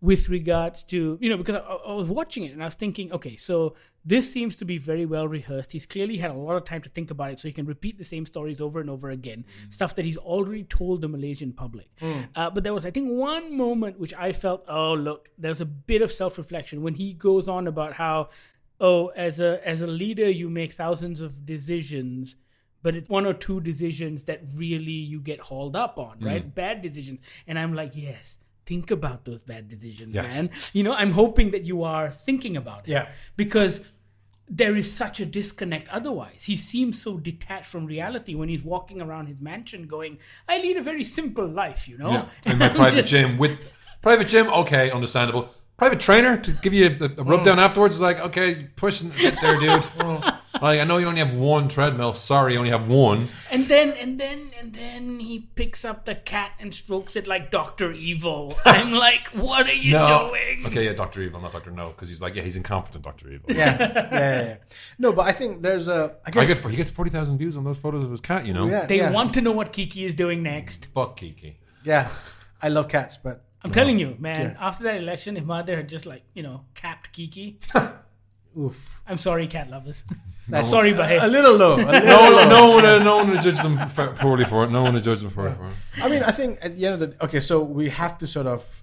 with 0.00 0.28
regards 0.28 0.84
to 0.84 1.18
you 1.20 1.28
know 1.28 1.36
because 1.36 1.56
I, 1.56 1.90
I 1.90 1.94
was 1.94 2.06
watching 2.06 2.44
it 2.44 2.52
and 2.52 2.62
I 2.62 2.66
was 2.66 2.74
thinking, 2.74 3.12
okay, 3.12 3.36
so 3.36 3.74
this 4.04 4.32
seems 4.32 4.56
to 4.56 4.64
be 4.64 4.78
very 4.78 5.04
well 5.04 5.26
rehearsed. 5.26 5.72
He's 5.72 5.86
clearly 5.86 6.18
had 6.18 6.30
a 6.30 6.34
lot 6.34 6.56
of 6.56 6.64
time 6.64 6.82
to 6.82 6.88
think 6.88 7.10
about 7.10 7.32
it, 7.32 7.40
so 7.40 7.48
he 7.48 7.52
can 7.52 7.66
repeat 7.66 7.98
the 7.98 8.04
same 8.04 8.24
stories 8.24 8.60
over 8.60 8.80
and 8.80 8.88
over 8.88 9.10
again, 9.10 9.44
mm. 9.44 9.74
stuff 9.74 9.94
that 9.96 10.04
he's 10.04 10.16
already 10.16 10.64
told 10.64 11.02
the 11.02 11.08
Malaysian 11.08 11.52
public. 11.52 11.88
Mm. 12.00 12.28
Uh, 12.34 12.50
but 12.50 12.64
there 12.64 12.74
was, 12.74 12.86
I 12.86 12.90
think, 12.90 13.10
one 13.10 13.56
moment 13.56 13.98
which 13.98 14.14
I 14.14 14.32
felt, 14.32 14.64
oh 14.68 14.94
look, 14.94 15.30
there's 15.36 15.60
a 15.60 15.66
bit 15.66 16.02
of 16.02 16.12
self 16.12 16.38
reflection 16.38 16.82
when 16.82 16.94
he 16.94 17.12
goes 17.12 17.48
on 17.48 17.66
about 17.66 17.94
how, 17.94 18.30
oh, 18.80 19.08
as 19.08 19.40
a 19.40 19.66
as 19.66 19.82
a 19.82 19.86
leader, 19.86 20.30
you 20.30 20.48
make 20.48 20.72
thousands 20.72 21.20
of 21.20 21.44
decisions 21.44 22.36
but 22.80 22.94
it's 22.94 23.10
one 23.10 23.26
or 23.26 23.34
two 23.34 23.60
decisions 23.60 24.22
that 24.24 24.40
really 24.54 24.92
you 24.92 25.20
get 25.20 25.40
hauled 25.40 25.74
up 25.74 25.98
on, 25.98 26.16
right? 26.20 26.46
Mm. 26.46 26.54
Bad 26.54 26.80
decisions. 26.80 27.20
And 27.48 27.58
I'm 27.58 27.74
like, 27.74 27.96
yes, 27.96 28.38
think 28.68 28.90
about 28.90 29.24
those 29.24 29.40
bad 29.40 29.68
decisions, 29.68 30.14
Yes. 30.14 30.34
man. 30.34 30.50
You 30.74 30.82
know, 30.82 30.92
I'm 30.92 31.12
hoping 31.12 31.52
that 31.52 31.64
you 31.64 31.82
are 31.84 32.10
thinking 32.10 32.54
about 32.56 32.80
it. 32.86 32.92
Yeah. 32.92 33.08
Because 33.36 33.80
there 34.50 34.76
is 34.76 34.92
such 34.92 35.20
a 35.20 35.26
disconnect 35.26 35.88
otherwise. 35.88 36.44
He 36.44 36.56
seems 36.56 37.00
so 37.00 37.16
detached 37.16 37.66
from 37.66 37.86
reality 37.86 38.34
when 38.34 38.48
he's 38.48 38.62
walking 38.62 39.00
around 39.00 39.26
his 39.26 39.40
mansion 39.40 39.86
going, 39.86 40.18
I 40.48 40.58
lead 40.58 40.76
a 40.76 40.82
very 40.82 41.04
simple 41.04 41.46
life, 41.46 41.88
you 41.88 41.98
know? 41.98 42.10
Yeah, 42.10 42.52
in 42.52 42.58
my 42.58 42.68
private 42.82 43.06
gym 43.06 43.38
with 43.38 43.58
private 44.02 44.28
gym. 44.28 44.46
Okay, 44.48 44.90
understandable. 44.90 45.50
Private 45.76 46.00
trainer 46.00 46.36
to 46.36 46.50
give 46.50 46.74
you 46.74 46.86
a, 46.86 47.04
a 47.04 47.24
rub 47.24 47.40
mm. 47.40 47.44
down 47.44 47.58
afterwards. 47.58 47.96
is 47.96 48.00
Like, 48.00 48.18
okay, 48.20 48.68
pushing 48.76 49.10
get 49.10 49.40
there, 49.40 49.58
dude. 49.58 49.84
like, 50.62 50.80
I 50.80 50.84
know 50.84 50.98
you 50.98 51.06
only 51.06 51.20
have 51.20 51.34
one 51.34 51.68
treadmill. 51.68 52.14
Sorry, 52.14 52.52
you 52.54 52.58
only 52.58 52.70
have 52.70 52.88
one. 52.88 53.28
And 53.50 53.66
then 53.66 53.90
and 53.92 54.18
then 54.20 54.50
and 54.58 54.72
then 54.72 55.18
he 55.20 55.48
picks 55.54 55.84
up 55.84 56.04
the 56.04 56.14
cat 56.14 56.52
and 56.58 56.74
strokes 56.74 57.16
it 57.16 57.26
like 57.26 57.50
Doctor 57.50 57.92
Evil. 57.92 58.54
I'm 58.64 58.92
like, 58.92 59.28
what 59.28 59.66
are 59.66 59.74
you 59.74 59.92
doing? 59.92 60.66
Okay, 60.66 60.84
yeah, 60.84 60.92
Doctor 60.92 61.22
Evil, 61.22 61.40
not 61.40 61.52
Doctor 61.52 61.70
No, 61.70 61.88
because 61.88 62.08
he's 62.08 62.20
like, 62.20 62.34
yeah, 62.34 62.42
he's 62.42 62.56
incompetent, 62.56 63.04
Doctor 63.04 63.30
Evil. 63.30 63.50
Yeah, 63.50 63.76
yeah, 63.78 64.08
yeah, 64.12 64.42
yeah. 64.42 64.56
No, 64.98 65.12
but 65.12 65.26
I 65.26 65.32
think 65.32 65.62
there's 65.62 65.88
a. 65.88 66.16
I 66.24 66.30
guess. 66.30 66.48
get 66.48 66.70
he 66.70 66.76
gets 66.76 66.90
forty 66.90 67.10
thousand 67.10 67.38
views 67.38 67.56
on 67.56 67.64
those 67.64 67.78
photos 67.78 68.04
of 68.04 68.10
his 68.10 68.20
cat. 68.20 68.46
You 68.46 68.54
know, 68.54 68.66
yeah, 68.66 68.86
They 68.86 68.98
yeah. 68.98 69.10
want 69.10 69.34
to 69.34 69.40
know 69.40 69.52
what 69.52 69.72
Kiki 69.72 70.04
is 70.04 70.14
doing 70.14 70.42
next. 70.42 70.86
fuck 70.94 71.16
Kiki. 71.16 71.58
Yeah, 71.84 72.10
I 72.60 72.68
love 72.68 72.88
cats, 72.88 73.16
but 73.16 73.44
I'm 73.62 73.72
telling 73.72 73.98
you, 73.98 74.16
man. 74.18 74.56
After 74.60 74.84
that 74.84 74.96
election, 74.96 75.36
if 75.36 75.44
Mother 75.44 75.76
had 75.76 75.88
just 75.88 76.06
like 76.06 76.22
you 76.34 76.42
know 76.42 76.64
capped 76.74 77.12
Kiki, 77.12 77.58
oof. 78.56 79.02
I'm 79.06 79.18
sorry, 79.18 79.46
cat 79.46 79.70
lovers. 79.70 80.04
That's 80.48 80.68
sorry, 80.76 80.94
but 80.94 81.10
a 81.10 81.26
little 81.26 81.56
low. 81.56 81.76
A 81.76 81.84
little 81.84 82.00
No, 82.06 82.30
low. 82.30 82.48
no 82.48 82.70
one, 82.70 82.84
uh, 82.86 82.98
no 83.02 83.16
one 83.18 83.30
would 83.30 83.40
judge 83.42 83.58
them 83.58 83.88
fa- 83.88 84.14
poorly 84.18 84.44
for 84.44 84.64
it. 84.64 84.70
No 84.70 84.82
one 84.82 84.94
would 84.94 85.04
judge 85.04 85.20
them 85.20 85.30
poorly 85.30 85.54
for 85.54 85.68
it. 85.68 85.74
I 86.02 86.08
mean, 86.08 86.22
I 86.22 86.30
think 86.30 86.58
at 86.62 86.76
the 86.76 86.86
end 86.86 86.94
of 86.94 87.00
the 87.18 87.24
okay, 87.24 87.40
so 87.40 87.62
we 87.62 87.88
have 87.90 88.16
to 88.18 88.26
sort 88.26 88.46
of 88.46 88.82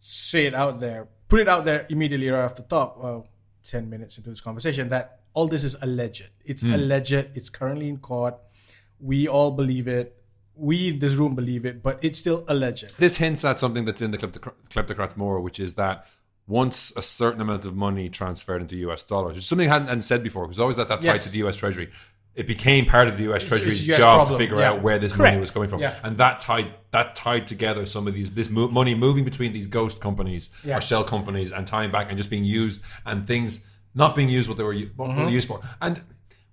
say 0.00 0.46
it 0.46 0.54
out 0.54 0.80
there, 0.80 1.08
put 1.28 1.40
it 1.40 1.48
out 1.48 1.64
there 1.64 1.86
immediately 1.90 2.28
right 2.28 2.44
off 2.44 2.54
the 2.54 2.62
top. 2.62 2.98
Well, 3.02 3.26
ten 3.68 3.88
minutes 3.90 4.16
into 4.18 4.30
this 4.30 4.40
conversation, 4.40 4.88
that 4.90 5.20
all 5.34 5.46
this 5.48 5.64
is 5.64 5.74
alleged. 5.82 6.28
It's 6.44 6.62
alleged. 6.62 7.12
It's 7.34 7.50
currently 7.50 7.88
in 7.88 7.98
court. 7.98 8.36
We 9.00 9.26
all 9.28 9.50
believe 9.50 9.88
it. 9.88 10.16
We 10.56 10.88
in 10.90 10.98
this 11.00 11.14
room 11.14 11.34
believe 11.34 11.66
it, 11.66 11.82
but 11.82 11.98
it's 12.02 12.18
still 12.20 12.44
alleged. 12.46 12.96
This 12.96 13.16
hints 13.16 13.44
at 13.44 13.58
something 13.58 13.84
that's 13.84 14.00
in 14.00 14.12
the 14.12 14.18
kleptocr- 14.18 14.52
kleptocrats 14.70 15.16
more, 15.16 15.40
which 15.40 15.58
is 15.58 15.74
that 15.74 16.06
once 16.46 16.92
a 16.96 17.02
certain 17.02 17.40
amount 17.40 17.64
of 17.64 17.74
money 17.74 18.08
transferred 18.08 18.60
into 18.60 18.76
US 18.88 19.02
dollars, 19.02 19.30
which 19.34 19.38
is 19.44 19.46
something 19.46 19.68
I 19.68 19.72
hadn't, 19.72 19.88
hadn't 19.88 20.02
said 20.02 20.22
before, 20.22 20.44
because 20.46 20.60
always 20.60 20.76
that, 20.76 20.88
that 20.88 21.00
tied 21.00 21.04
Yes. 21.14 21.24
to 21.24 21.30
the 21.30 21.38
US 21.46 21.56
Treasury. 21.56 21.90
It 22.34 22.46
became 22.48 22.84
part 22.86 23.06
of 23.08 23.16
the 23.16 23.32
US 23.32 23.44
Treasury's 23.44 23.88
US 23.88 23.98
job 23.98 24.16
problem, 24.26 24.34
to 24.38 24.44
figure 24.44 24.58
yeah. 24.60 24.70
out 24.70 24.82
where 24.82 24.98
this 24.98 25.12
Correct. 25.12 25.32
money 25.34 25.40
was 25.40 25.50
coming 25.50 25.68
from, 25.68 25.80
Yeah. 25.80 25.94
and 26.02 26.18
that 26.18 26.40
tied 26.40 26.74
that 26.90 27.14
tied 27.16 27.46
together 27.46 27.86
some 27.86 28.06
of 28.06 28.14
these 28.14 28.30
this 28.32 28.50
mo- 28.50 28.68
money 28.68 28.94
moving 28.94 29.24
between 29.24 29.52
these 29.52 29.66
ghost 29.66 30.00
companies 30.00 30.50
Yeah. 30.64 30.78
or 30.78 30.80
shell 30.80 31.04
companies 31.04 31.50
and 31.52 31.66
tying 31.66 31.90
back 31.90 32.08
and 32.08 32.18
just 32.18 32.30
being 32.30 32.44
used 32.44 32.80
and 33.06 33.26
things 33.26 33.64
not 33.94 34.14
being 34.16 34.28
used 34.28 34.48
what 34.48 34.58
they 34.58 34.64
were, 34.64 34.74
what 34.96 35.10
Mm-hmm. 35.10 35.28
used 35.28 35.46
for, 35.48 35.60
and 35.80 36.02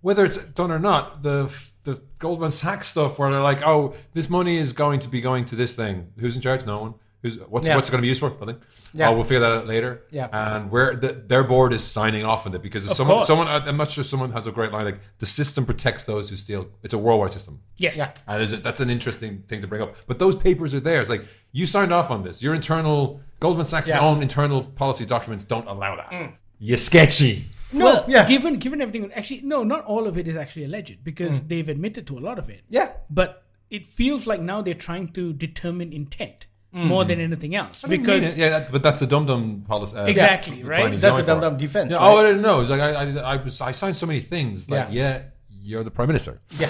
whether 0.01 0.23
it's 0.23 0.37
done 0.37 0.71
or 0.71 0.79
not, 0.79 1.23
the 1.23 1.51
the 1.83 1.99
Goldman 2.19 2.51
Sachs 2.51 2.87
stuff 2.87 3.17
where 3.17 3.31
they're 3.31 3.41
like, 3.41 3.63
oh, 3.63 3.95
this 4.13 4.29
money 4.29 4.57
is 4.57 4.71
going 4.71 4.99
to 4.99 5.09
be 5.09 5.19
going 5.19 5.45
to 5.45 5.55
this 5.55 5.73
thing. 5.73 6.13
Who's 6.19 6.35
in 6.35 6.41
charge? 6.43 6.63
No 6.65 6.79
one. 6.79 6.93
Who's 7.21 7.37
what's 7.37 7.67
Yeah. 7.67 7.75
what's 7.75 7.87
it 7.89 7.91
going 7.91 7.99
to 7.99 8.03
be 8.03 8.07
used 8.07 8.19
for? 8.19 8.31
Nothing. 8.39 8.61
Yeah. 8.93 9.09
Oh, 9.09 9.13
we'll 9.13 9.23
figure 9.23 9.41
that 9.41 9.51
out 9.51 9.67
later. 9.67 10.01
Yeah. 10.09 10.27
And 10.31 10.71
where 10.71 10.95
the, 10.95 11.09
their 11.13 11.43
board 11.43 11.71
is 11.71 11.83
signing 11.83 12.25
off 12.25 12.47
on 12.47 12.55
it 12.55 12.61
because 12.63 12.85
if 12.85 12.93
someone, 12.93 13.17
course. 13.17 13.27
someone, 13.27 13.47
I'm 13.47 13.77
not 13.77 13.91
sure 13.91 14.03
someone 14.03 14.31
has 14.31 14.47
a 14.47 14.51
great 14.51 14.71
line 14.71 14.85
like 14.85 14.99
the 15.19 15.27
system 15.27 15.65
protects 15.65 16.05
those 16.05 16.29
who 16.31 16.35
steal. 16.37 16.67
It's 16.81 16.95
a 16.95 16.97
worldwide 16.97 17.31
system. 17.31 17.61
yes, 17.77 17.95
Yeah. 17.95 18.11
And 18.27 18.41
is 18.41 18.53
it, 18.53 18.63
that's 18.63 18.79
an 18.79 18.89
interesting 18.89 19.43
thing 19.47 19.61
to 19.61 19.67
bring 19.67 19.81
up. 19.83 19.95
But 20.07 20.17
those 20.17 20.35
papers 20.35 20.73
are 20.73 20.79
there. 20.79 20.99
It's 20.99 21.09
like 21.09 21.25
you 21.51 21.65
signed 21.67 21.93
off 21.93 22.09
on 22.09 22.23
this. 22.23 22.41
Your 22.41 22.55
internal 22.55 23.21
Goldman 23.39 23.67
Sachs' 23.67 23.89
Yeah. 23.89 23.99
own 23.99 24.21
internal 24.23 24.63
policy 24.63 25.05
documents 25.05 25.43
don't 25.43 25.67
allow 25.67 25.95
that. 25.97 26.11
Mm. 26.11 26.33
You're 26.59 26.77
sketchy. 26.77 27.45
No, 27.73 27.85
well, 27.85 28.05
yeah, 28.07 28.27
Given 28.27 28.57
given 28.59 28.81
everything, 28.81 29.11
actually, 29.13 29.41
no, 29.41 29.63
not 29.63 29.85
all 29.85 30.05
of 30.07 30.17
it 30.17 30.27
is 30.27 30.35
actually 30.35 30.65
alleged 30.65 31.03
because 31.03 31.39
mm. 31.39 31.47
they've 31.47 31.69
admitted 31.69 32.05
to 32.07 32.17
a 32.17 32.21
lot 32.21 32.37
of 32.37 32.49
it. 32.49 32.63
yeah. 32.69 32.91
But 33.09 33.43
it 33.69 33.85
feels 33.85 34.27
like 34.27 34.41
now 34.41 34.61
they're 34.61 34.73
trying 34.73 35.13
to 35.13 35.31
determine 35.31 35.93
intent 35.93 36.47
more 36.73 37.03
than 37.03 37.19
anything 37.19 37.53
else 37.55 37.83
I 37.83 37.87
because 37.89 38.21
mean 38.29 38.37
yeah, 38.37 38.49
that, 38.49 38.71
but 38.71 38.81
that's 38.81 38.99
the 38.99 39.07
dum 39.07 39.25
dum 39.25 39.63
policy. 39.67 39.97
Uh, 39.97 40.05
Exactly, 40.05 40.61
the 40.61 40.69
right? 40.69 40.91
That's 40.91 41.01
going 41.03 41.23
a 41.23 41.25
dumb 41.25 41.39
dumb 41.41 41.57
defense. 41.57 41.91
Yeah, 41.91 41.97
right? 41.97 42.09
Oh, 42.11 42.17
I 42.17 42.23
didn't 42.27 42.41
know. 42.41 42.61
It's 42.61 42.69
like 42.69 42.79
I, 42.81 42.91
I, 42.93 43.33
I 43.33 43.35
was 43.43 43.59
I 43.61 43.71
signed 43.71 43.95
so 43.95 44.05
many 44.05 44.21
things. 44.21 44.69
Like, 44.69 44.87
Yeah. 44.91 45.17
yeah, 45.19 45.23
you're 45.49 45.83
the 45.83 45.91
prime 45.91 46.07
minister. 46.07 46.39
yeah. 46.57 46.69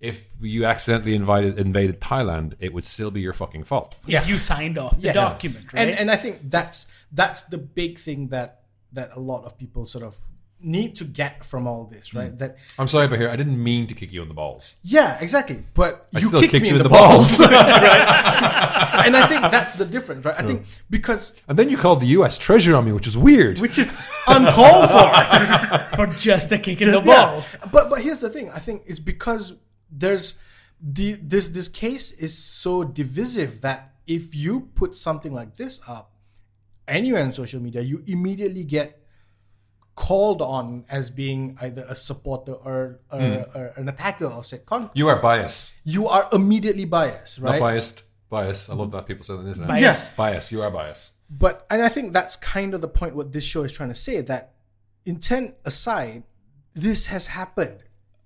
If 0.00 0.28
you 0.40 0.66
accidentally 0.66 1.14
invited 1.14 1.58
invaded 1.58 2.00
Thailand, 2.00 2.54
it 2.60 2.74
would 2.74 2.84
still 2.84 3.10
be 3.10 3.22
your 3.22 3.32
fucking 3.32 3.64
fault. 3.64 3.94
if 4.06 4.28
you 4.28 4.38
signed 4.38 4.76
off 4.78 4.96
the 4.96 5.08
Yeah. 5.08 5.12
document, 5.14 5.72
right? 5.72 5.88
And 5.88 5.98
and 5.98 6.10
I 6.10 6.16
think 6.16 6.38
that's 6.50 6.86
that's 7.10 7.42
the 7.42 7.58
big 7.58 7.98
thing 7.98 8.28
that 8.28 8.60
that 8.92 9.10
a 9.16 9.20
lot 9.20 9.44
of 9.44 9.56
people 9.58 9.86
sort 9.86 10.04
of 10.04 10.16
need 10.64 10.96
to 10.96 11.04
get 11.04 11.44
from 11.44 11.66
all 11.66 11.84
this, 11.84 12.14
right? 12.14 12.30
Hmm. 12.30 12.36
That 12.38 12.56
I'm 12.78 12.88
sorry, 12.88 13.06
but 13.08 13.18
here 13.18 13.28
I 13.28 13.36
didn't 13.36 13.62
mean 13.62 13.86
to 13.88 13.94
kick 13.94 14.12
you 14.12 14.22
in 14.22 14.28
the 14.28 14.34
balls. 14.34 14.74
yeah, 14.82 15.18
exactly. 15.20 15.62
But 15.74 16.08
I 16.14 16.18
you 16.20 16.26
still 16.28 16.40
kicked, 16.40 16.52
kicked 16.52 16.62
me 16.62 16.68
you 16.70 16.74
in 16.76 16.80
in 16.80 16.84
the, 16.84 16.88
the 16.88 16.94
balls, 16.98 17.38
right? 17.40 19.02
And 19.06 19.16
I 19.16 19.26
think 19.26 19.42
that's 19.50 19.74
the 19.74 19.84
difference, 19.84 20.24
right? 20.24 20.34
I 20.38 20.42
think 20.46 20.64
because 20.90 21.32
And 21.48 21.58
then 21.58 21.68
you 21.68 21.76
called 21.76 22.00
the 22.00 22.06
U.S. 22.18 22.38
Treasury 22.38 22.74
on 22.74 22.84
me, 22.84 22.92
which 22.92 23.06
is 23.06 23.16
weird. 23.16 23.58
which 23.58 23.78
is 23.78 23.92
uncalled 24.26 24.90
for. 24.90 25.04
for 25.96 26.06
just 26.18 26.50
a 26.52 26.58
kick 26.58 26.80
in 26.80 26.90
the 26.92 27.00
Yeah. 27.02 27.26
balls. 27.26 27.56
But 27.72 27.90
but 27.90 28.00
here's 28.00 28.18
the 28.18 28.30
thing. 28.30 28.50
I 28.50 28.58
think 28.58 28.82
it's 28.86 29.00
because 29.00 29.54
there's 29.90 30.34
the 30.80 31.12
this 31.14 31.48
this 31.48 31.68
case 31.68 32.12
is 32.12 32.36
so 32.36 32.84
divisive 32.84 33.60
that 33.60 33.92
if 34.06 34.34
you 34.34 34.68
put 34.74 34.96
something 34.96 35.32
like 35.32 35.54
this 35.54 35.80
up 35.88 36.12
anywhere 36.88 37.22
on 37.24 37.32
social 37.32 37.60
media, 37.60 37.80
you 37.82 38.02
immediately 38.06 38.64
get 38.64 39.00
called 39.94 40.42
on 40.42 40.84
as 40.88 41.10
being 41.10 41.56
either 41.60 41.86
a 41.88 41.94
supporter 41.94 42.52
or, 42.52 43.00
or, 43.12 43.20
hmm. 43.20 43.58
or 43.58 43.72
an 43.76 43.88
attacker 43.88 44.26
of 44.26 44.46
said 44.46 44.66
content. 44.66 44.92
You 44.94 45.08
are 45.08 45.20
biased. 45.20 45.74
You 45.84 46.08
are 46.08 46.28
immediately 46.32 46.84
biased, 46.84 47.38
right? 47.38 47.44
Not 47.44 47.52
right? 47.52 47.60
biased. 47.60 48.04
Bias. 48.30 48.68
I 48.68 48.74
love 48.74 48.90
that 48.90 49.06
people 49.06 49.22
say 49.22 49.34
that. 49.34 49.38
on 49.38 49.44
the 49.44 49.50
internet. 49.50 49.68
Bias. 49.68 49.82
Yeah. 49.82 50.10
Bias. 50.16 50.50
You 50.50 50.62
are 50.62 50.70
biased. 50.70 51.12
But 51.30 51.66
and 51.70 51.82
I 51.82 51.88
think 51.88 52.12
that's 52.12 52.36
kind 52.36 52.74
of 52.74 52.80
the 52.80 52.88
point 52.88 53.14
what 53.14 53.32
this 53.32 53.44
show 53.44 53.62
is 53.62 53.72
trying 53.72 53.90
to 53.90 53.94
say 53.94 54.20
that 54.22 54.54
intent 55.04 55.54
aside, 55.64 56.24
this 56.74 57.06
has 57.06 57.28
happened. 57.28 57.80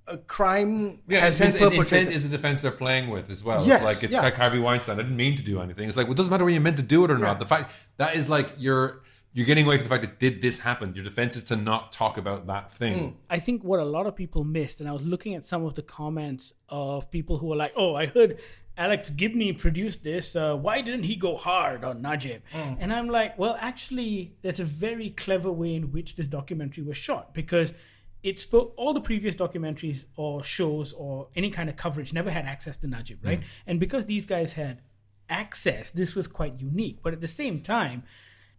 A 0.07 0.17
crime 0.17 1.03
Yeah, 1.07 1.21
has 1.21 1.39
intent, 1.39 1.59
been 1.59 1.81
intent 1.81 2.11
is 2.11 2.23
the 2.23 2.35
defense 2.35 2.63
they're 2.63 2.71
playing 2.71 3.11
with 3.11 3.29
as 3.29 3.45
well. 3.45 3.67
Yes, 3.67 3.83
it's 3.83 3.85
like 3.85 4.03
it's 4.03 4.15
yeah. 4.15 4.23
like 4.23 4.35
Harvey 4.35 4.59
Weinstein. 4.59 4.99
I 4.99 5.03
didn't 5.03 5.17
mean 5.17 5.37
to 5.37 5.43
do 5.43 5.61
anything. 5.61 5.87
It's 5.87 5.99
like 5.99 6.07
well, 6.07 6.15
it 6.15 6.17
doesn't 6.17 6.31
matter 6.31 6.45
whether 6.45 6.55
you 6.55 6.61
meant 6.63 6.79
to 6.79 6.83
do 6.83 7.05
it 7.05 7.11
or 7.11 7.19
not. 7.19 7.39
The 7.39 7.47
fact 7.47 7.71
that 7.99 8.17
is 8.17 8.27
like 8.27 8.55
you're 8.57 9.03
you're 9.33 9.47
getting 9.47 9.67
away 9.67 9.77
from 9.77 9.85
the 9.85 9.89
fact 9.91 10.03
that 10.03 10.19
did 10.19 10.41
this 10.41 10.61
happen. 10.61 10.95
Your 10.95 11.05
defense 11.05 11.37
is 11.37 11.45
to 11.45 11.57
not 11.57 11.93
talk 11.93 12.17
about 12.17 12.47
that 12.47 12.73
thing. 12.73 12.99
Mm. 12.99 13.15
I 13.29 13.39
think 13.39 13.63
what 13.63 13.79
a 13.79 13.85
lot 13.85 14.07
of 14.07 14.17
people 14.17 14.43
missed, 14.43 14.81
and 14.81 14.89
I 14.89 14.93
was 14.93 15.07
looking 15.07 15.35
at 15.35 15.45
some 15.45 15.65
of 15.65 15.75
the 15.75 15.83
comments 15.83 16.53
of 16.69 17.11
people 17.11 17.39
who 17.39 17.47
were 17.47 17.57
like, 17.57 17.73
"Oh, 17.77 17.95
I 17.95 18.07
heard 18.07 18.41
Alex 18.77 19.11
Gibney 19.11 19.53
produced 19.53 20.03
this. 20.03 20.35
Uh, 20.35 20.57
why 20.57 20.81
didn't 20.81 21.05
he 21.05 21.15
go 21.15 21.37
hard 21.37 21.85
on 21.85 22.01
Najib?" 22.01 22.43
Mm. 22.53 22.77
And 22.81 22.93
I'm 22.93 23.09
like, 23.09 23.39
"Well, 23.39 23.57
actually, 23.61 24.35
that's 24.43 24.61
a 24.61 24.65
very 24.65 25.11
clever 25.11 25.53
way 25.53 25.75
in 25.75 25.93
which 25.93 26.17
this 26.17 26.29
documentary 26.29 26.85
was 26.85 26.97
shot 26.97 27.35
because." 27.35 27.73
It 28.21 28.41
spoke 28.41 28.75
all 28.77 28.93
the 28.93 29.01
previous 29.01 29.37
documentaries 29.37 30.05
or 30.17 30.43
shows 30.43 30.93
or 30.93 31.29
any 31.37 31.53
kind 31.53 31.71
of 31.71 31.77
coverage 31.77 32.13
never 32.13 32.33
had 32.33 32.47
access 32.47 32.77
to 32.79 32.89
Najib, 32.89 33.25
right? 33.25 33.41
Mm. 33.41 33.45
And 33.69 33.81
because 33.81 34.07
these 34.07 34.27
guys 34.27 34.55
had 34.55 34.83
access, 35.29 35.93
this 35.93 36.17
was 36.17 36.27
quite 36.27 36.61
unique. 36.61 36.99
But 37.01 37.13
at 37.13 37.21
the 37.21 37.29
same 37.29 37.61
time, 37.61 38.03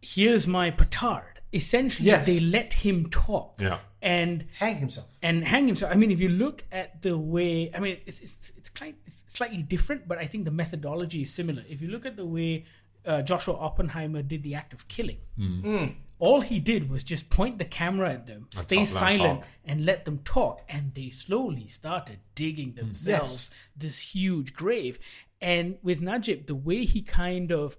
here's 0.02 0.48
my 0.48 0.72
petard. 0.72 1.42
Essentially, 1.52 2.08
Yes. 2.08 2.26
they 2.26 2.40
let 2.40 2.74
him 2.74 3.10
talk 3.10 3.60
Yeah. 3.60 3.80
and 4.02 4.46
hang 4.60 4.78
himself. 4.78 5.18
and 5.22 5.44
hang 5.44 5.66
himself. 5.68 5.92
I 5.92 5.96
mean, 5.96 6.12
if 6.12 6.20
you 6.20 6.30
look 6.30 6.64
at 6.72 7.02
the 7.02 7.18
way, 7.18 7.72
I 7.74 7.80
mean, 7.80 7.98
it's 8.06 8.22
it's 8.22 8.52
it's, 8.56 8.70
kind, 8.70 8.96
it's 9.08 9.24
slightly 9.28 9.64
different, 9.64 10.08
but 10.08 10.20
I 10.20 10.26
think 10.26 10.46
the 10.46 10.52
methodology 10.52 11.24
is 11.24 11.34
similar. 11.34 11.64
If 11.68 11.82
you 11.82 11.88
look 11.90 12.06
at 12.06 12.16
the 12.16 12.26
way 12.26 12.66
uh, 13.06 13.24
Joshua 13.24 13.56
Oppenheimer 13.56 14.22
did 14.22 14.44
the 14.44 14.54
act 14.54 14.74
of 14.74 14.88
killing, 14.88 15.18
hmm. 15.36 15.86
all 16.20 16.42
he 16.42 16.60
did 16.60 16.88
was 16.90 17.04
just 17.04 17.30
point 17.32 17.58
the 17.58 17.66
camera 17.66 18.12
at 18.14 18.28
them, 18.28 18.48
stay 18.56 18.86
talk, 18.86 18.88
silent, 18.88 19.42
and 19.66 19.86
let 19.86 20.06
them 20.06 20.20
talk, 20.20 20.62
and 20.70 20.94
they 20.94 21.10
slowly 21.10 21.68
started 21.68 22.20
digging 22.36 22.72
hmm. 22.72 22.76
themselves 22.78 23.50
this 23.76 23.98
huge 24.14 24.54
grave. 24.54 25.00
And 25.42 25.78
with 25.82 26.00
Najib, 26.02 26.46
the 26.46 26.56
way 26.56 26.86
he 26.86 27.02
kind 27.02 27.52
of 27.52 27.76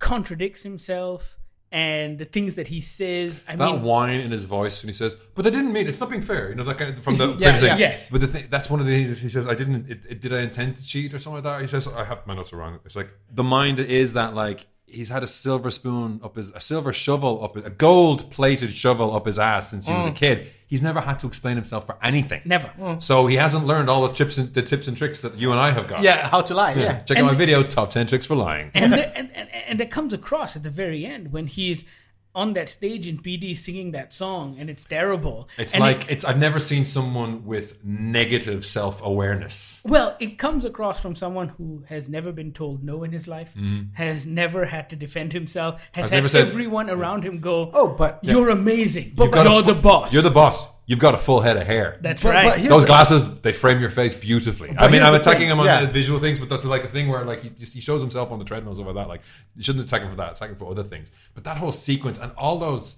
contradicts 0.00 0.62
himself 0.64 1.38
and 1.72 2.18
the 2.18 2.24
things 2.24 2.56
that 2.56 2.66
he 2.66 2.80
says, 2.80 3.40
I 3.46 3.54
That 3.54 3.74
mean, 3.74 3.82
whine 3.82 4.18
in 4.18 4.32
his 4.32 4.44
voice 4.44 4.82
when 4.82 4.88
he 4.88 4.92
says, 4.92 5.14
"But 5.36 5.46
I 5.46 5.50
didn't 5.50 5.72
mean 5.72 5.86
it's 5.86 6.00
not 6.00 6.10
being 6.10 6.20
fair." 6.22 6.48
You 6.48 6.56
know 6.56 6.64
that 6.64 6.78
kind 6.78 6.90
of 6.90 7.04
from 7.04 7.16
the 7.16 7.28
Yeah, 7.38 7.52
yeah. 7.52 7.60
thing. 7.60 7.78
Yes. 7.78 8.08
But 8.10 8.22
the 8.22 8.26
thing 8.26 8.48
that's 8.50 8.68
one 8.68 8.80
of 8.80 8.86
the 8.86 9.04
things 9.04 9.20
he 9.20 9.28
says. 9.28 9.46
I 9.46 9.54
didn't. 9.54 9.88
It, 9.88 10.00
it, 10.08 10.20
did 10.20 10.34
I 10.34 10.40
intend 10.40 10.78
to 10.78 10.84
cheat 10.84 11.14
or 11.14 11.20
something 11.20 11.44
like 11.44 11.44
that? 11.44 11.60
He 11.60 11.68
says, 11.68 11.86
"I 11.86 12.02
have 12.04 12.26
my 12.26 12.34
notes 12.34 12.52
are 12.52 12.56
wrong." 12.56 12.80
It's 12.84 12.96
like 12.96 13.10
the 13.32 13.44
mind 13.44 13.78
is 13.78 14.14
that 14.14 14.34
like 14.34 14.66
he's 14.90 15.08
had 15.08 15.22
a 15.22 15.26
silver 15.26 15.70
spoon 15.70 16.20
up 16.22 16.36
his, 16.36 16.50
a 16.50 16.60
silver 16.60 16.92
shovel 16.92 17.42
up, 17.44 17.56
a 17.56 17.70
gold 17.70 18.30
plated 18.30 18.70
shovel 18.72 19.14
up 19.14 19.26
his 19.26 19.38
ass 19.38 19.70
since 19.70 19.86
he 19.86 19.92
was 19.92 20.06
Mm. 20.06 20.10
a 20.10 20.12
kid. 20.12 20.48
He's 20.66 20.82
never 20.82 21.00
had 21.00 21.18
to 21.20 21.26
explain 21.26 21.56
himself 21.56 21.86
for 21.86 21.96
anything. 22.02 22.42
never. 22.44 22.70
So 23.00 23.26
he 23.26 23.36
hasn't 23.36 23.66
learned 23.66 23.88
all 23.90 24.06
the 24.06 24.12
tips 24.14 24.38
and 24.38 24.52
the 24.54 24.62
tips 24.62 24.86
and 24.88 24.96
tricks 24.96 25.20
that 25.22 25.40
you 25.40 25.50
and 25.52 25.60
I 25.60 25.70
have 25.72 25.88
got. 25.88 26.02
Yeah, 26.02 26.28
how 26.28 26.42
to 26.42 26.54
lie. 26.54 26.74
Yeah. 26.74 27.00
Check 27.02 27.18
out 27.18 27.24
my 27.26 27.34
video, 27.34 27.62
top 27.62 27.90
ten 27.90 28.06
tricks 28.06 28.26
for 28.26 28.36
lying. 28.36 28.70
and, 28.74 28.92
the, 28.92 29.16
and, 29.18 29.30
and 29.34 29.48
and 29.68 29.80
that 29.80 29.90
comes 29.90 30.12
across 30.12 30.56
at 30.56 30.62
the 30.62 30.70
very 30.70 31.04
end 31.06 31.32
when 31.32 31.46
he's 31.46 31.84
on 32.34 32.52
that 32.52 32.68
stage 32.68 33.08
in 33.08 33.18
PD 33.18 33.56
singing 33.56 33.90
that 33.92 34.12
song, 34.14 34.56
and 34.58 34.70
it's 34.70 34.84
terrible. 34.84 35.48
It's 35.58 35.72
And 35.74 35.80
like 35.80 36.04
it- 36.04 36.10
it's. 36.12 36.24
I've 36.24 36.38
never 36.38 36.58
seen 36.58 36.84
someone 36.84 37.44
with 37.44 37.84
negative 37.84 38.64
self 38.64 39.02
awareness. 39.02 39.82
well, 39.84 40.16
it 40.20 40.38
comes 40.38 40.64
across 40.64 41.00
from 41.00 41.14
someone 41.14 41.48
who 41.48 41.84
has 41.88 42.08
never 42.08 42.32
been 42.32 42.52
told 42.52 42.84
no 42.84 43.02
in 43.02 43.12
his 43.12 43.26
life, 43.26 43.52
mm-hmm. 43.56 43.92
has 43.94 44.26
never 44.26 44.64
had 44.66 44.90
to 44.90 44.96
defend 44.96 45.32
himself, 45.32 45.80
has 45.94 46.06
I've 46.06 46.10
had 46.10 46.16
never 46.18 46.28
said- 46.28 46.48
everyone 46.48 46.88
around 46.90 47.24
him 47.24 47.40
go, 47.40 47.70
Oh, 47.74 47.88
but 47.88 48.20
you're 48.22 48.50
amazing, 48.50 49.14
You've 49.18 49.30
got 49.30 49.46
a 49.46 49.50
you're 49.50 49.62
fu- 49.62 49.74
the 49.74 49.80
boss." 49.80 50.12
You're 50.12 50.22
the 50.22 50.30
boss. 50.30 50.66
You've 50.90 50.98
got 50.98 51.14
a 51.14 51.18
full 51.18 51.40
head 51.40 51.56
of 51.56 51.68
hair. 51.68 51.98
That's 52.00 52.20
But- 52.20 52.34
right. 52.34 52.60
but 52.60 52.68
Those 52.68 52.84
glasses, 52.84 53.42
they 53.42 53.52
frame 53.52 53.80
your 53.80 53.90
face 53.90 54.16
beautifully. 54.16 54.74
I 54.76 54.88
mean, 54.88 55.04
I'm 55.04 55.14
attacking 55.14 55.42
thing, 55.42 55.50
him 55.50 55.60
on 55.60 55.66
yeah. 55.66 55.82
the 55.82 55.92
visual 55.92 56.18
things, 56.18 56.40
but 56.40 56.48
that's 56.48 56.64
like 56.64 56.82
a 56.82 56.88
thing 56.88 57.06
where 57.06 57.24
like 57.24 57.42
he, 57.42 57.50
he 57.60 57.80
shows 57.80 58.00
himself 58.02 58.32
on 58.32 58.40
the 58.40 58.44
treadmills 58.44 58.80
and 58.80 58.86
stuff 58.88 58.96
that. 58.96 59.06
Like 59.06 59.20
you 59.54 59.62
shouldn't 59.62 59.86
attack 59.86 60.02
him 60.02 60.10
for 60.10 60.16
that. 60.16 60.32
Attack 60.32 60.50
him 60.50 60.56
for 60.56 60.68
other 60.68 60.82
things. 60.82 61.12
But 61.32 61.44
that 61.44 61.58
whole 61.58 61.70
sequence 61.70 62.18
and 62.18 62.32
all 62.32 62.58
those, 62.58 62.96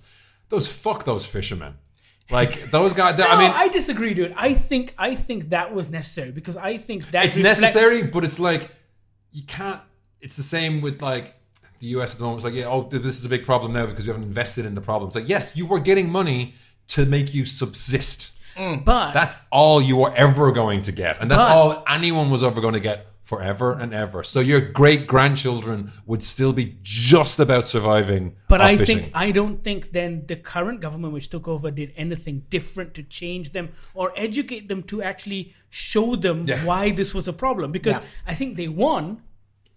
those 0.49 0.67
fuck 0.67 1.05
those 1.05 1.27
fishermen. 1.27 1.75
Like 2.31 2.71
those 2.71 2.95
guys. 2.95 3.19
no, 3.19 3.27
I 3.27 3.39
mean, 3.39 3.53
I 3.55 3.69
disagree, 3.69 4.15
dude. 4.15 4.33
I 4.39 4.55
think 4.55 4.95
I 4.97 5.15
think 5.15 5.51
that 5.51 5.75
was 5.75 5.91
necessary 5.91 6.31
because 6.31 6.57
I 6.57 6.79
think 6.79 7.11
that 7.11 7.27
it's 7.27 7.37
reflects- 7.37 7.61
necessary, 7.61 8.05
but 8.05 8.25
it's 8.25 8.39
like 8.39 8.71
you 9.33 9.43
can't. 9.43 9.83
It's 10.23 10.37
the 10.37 10.43
same 10.43 10.81
with 10.81 11.03
like 11.03 11.35
the 11.81 11.89
US 11.89 12.15
at 12.15 12.19
the 12.21 12.25
moment. 12.25 12.39
It's 12.39 12.45
like, 12.47 12.55
yeah, 12.55 12.69
oh, 12.69 12.89
this 12.89 13.19
is 13.19 13.27
a 13.27 13.29
big 13.29 13.45
problem 13.45 13.75
now 13.75 13.85
because 13.85 14.07
you 14.07 14.13
haven't 14.13 14.27
invested 14.27 14.65
in 14.65 14.75
the 14.75 14.81
problem. 14.81 15.09
It's 15.09 15.17
like, 15.17 15.29
yes, 15.29 15.59
you 15.59 15.67
were 15.67 15.81
getting 15.81 16.09
money 16.09 16.55
to 16.89 17.07
make 17.07 17.33
you 17.35 17.45
subsist. 17.47 18.33
Mm. 18.57 18.85
but 18.85 19.13
That's 19.13 19.37
all 19.51 19.81
you 19.81 19.97
were 19.97 20.15
ever 20.15 20.53
going 20.53 20.83
to 20.83 20.93
get, 20.93 21.19
and 21.21 21.31
that's 21.31 21.43
But- 21.43 21.51
all 21.57 21.85
anyone 21.89 22.29
was 22.31 22.43
ever 22.43 22.61
going 22.61 22.75
to 22.75 22.81
get 22.81 23.07
forever 23.23 23.73
and 23.73 23.95
ever. 23.95 24.23
So 24.25 24.41
your 24.41 24.61
great 24.61 25.07
grandchildren 25.07 25.91
would 26.05 26.23
still 26.23 26.53
be 26.53 26.77
just 26.83 27.39
about 27.41 27.67
surviving. 27.67 28.37
But 28.49 28.61
I 28.61 28.77
fishing. 28.77 28.99
think 28.99 29.13
I 29.15 29.31
don't 29.31 29.65
think 29.65 29.93
then 29.93 30.25
the 30.27 30.37
current 30.37 30.81
government 30.83 31.15
which 31.15 31.31
took 31.31 31.49
over 31.49 31.71
did 31.71 31.95
anything 31.97 32.45
different 32.51 32.93
to 32.95 33.03
change 33.03 33.53
them 33.53 33.71
or 33.95 34.13
educate 34.17 34.69
them 34.69 34.83
to 34.85 35.01
actually 35.03 35.55
show 35.71 36.15
them 36.15 36.45
Yeah. 36.47 36.63
why 36.67 36.91
this 36.91 37.15
was 37.15 37.27
a 37.27 37.33
problem 37.33 37.73
because 37.73 37.97
Yeah. 37.97 38.05
I 38.27 38.35
think 38.35 38.57
they 38.57 38.69
won 38.69 39.23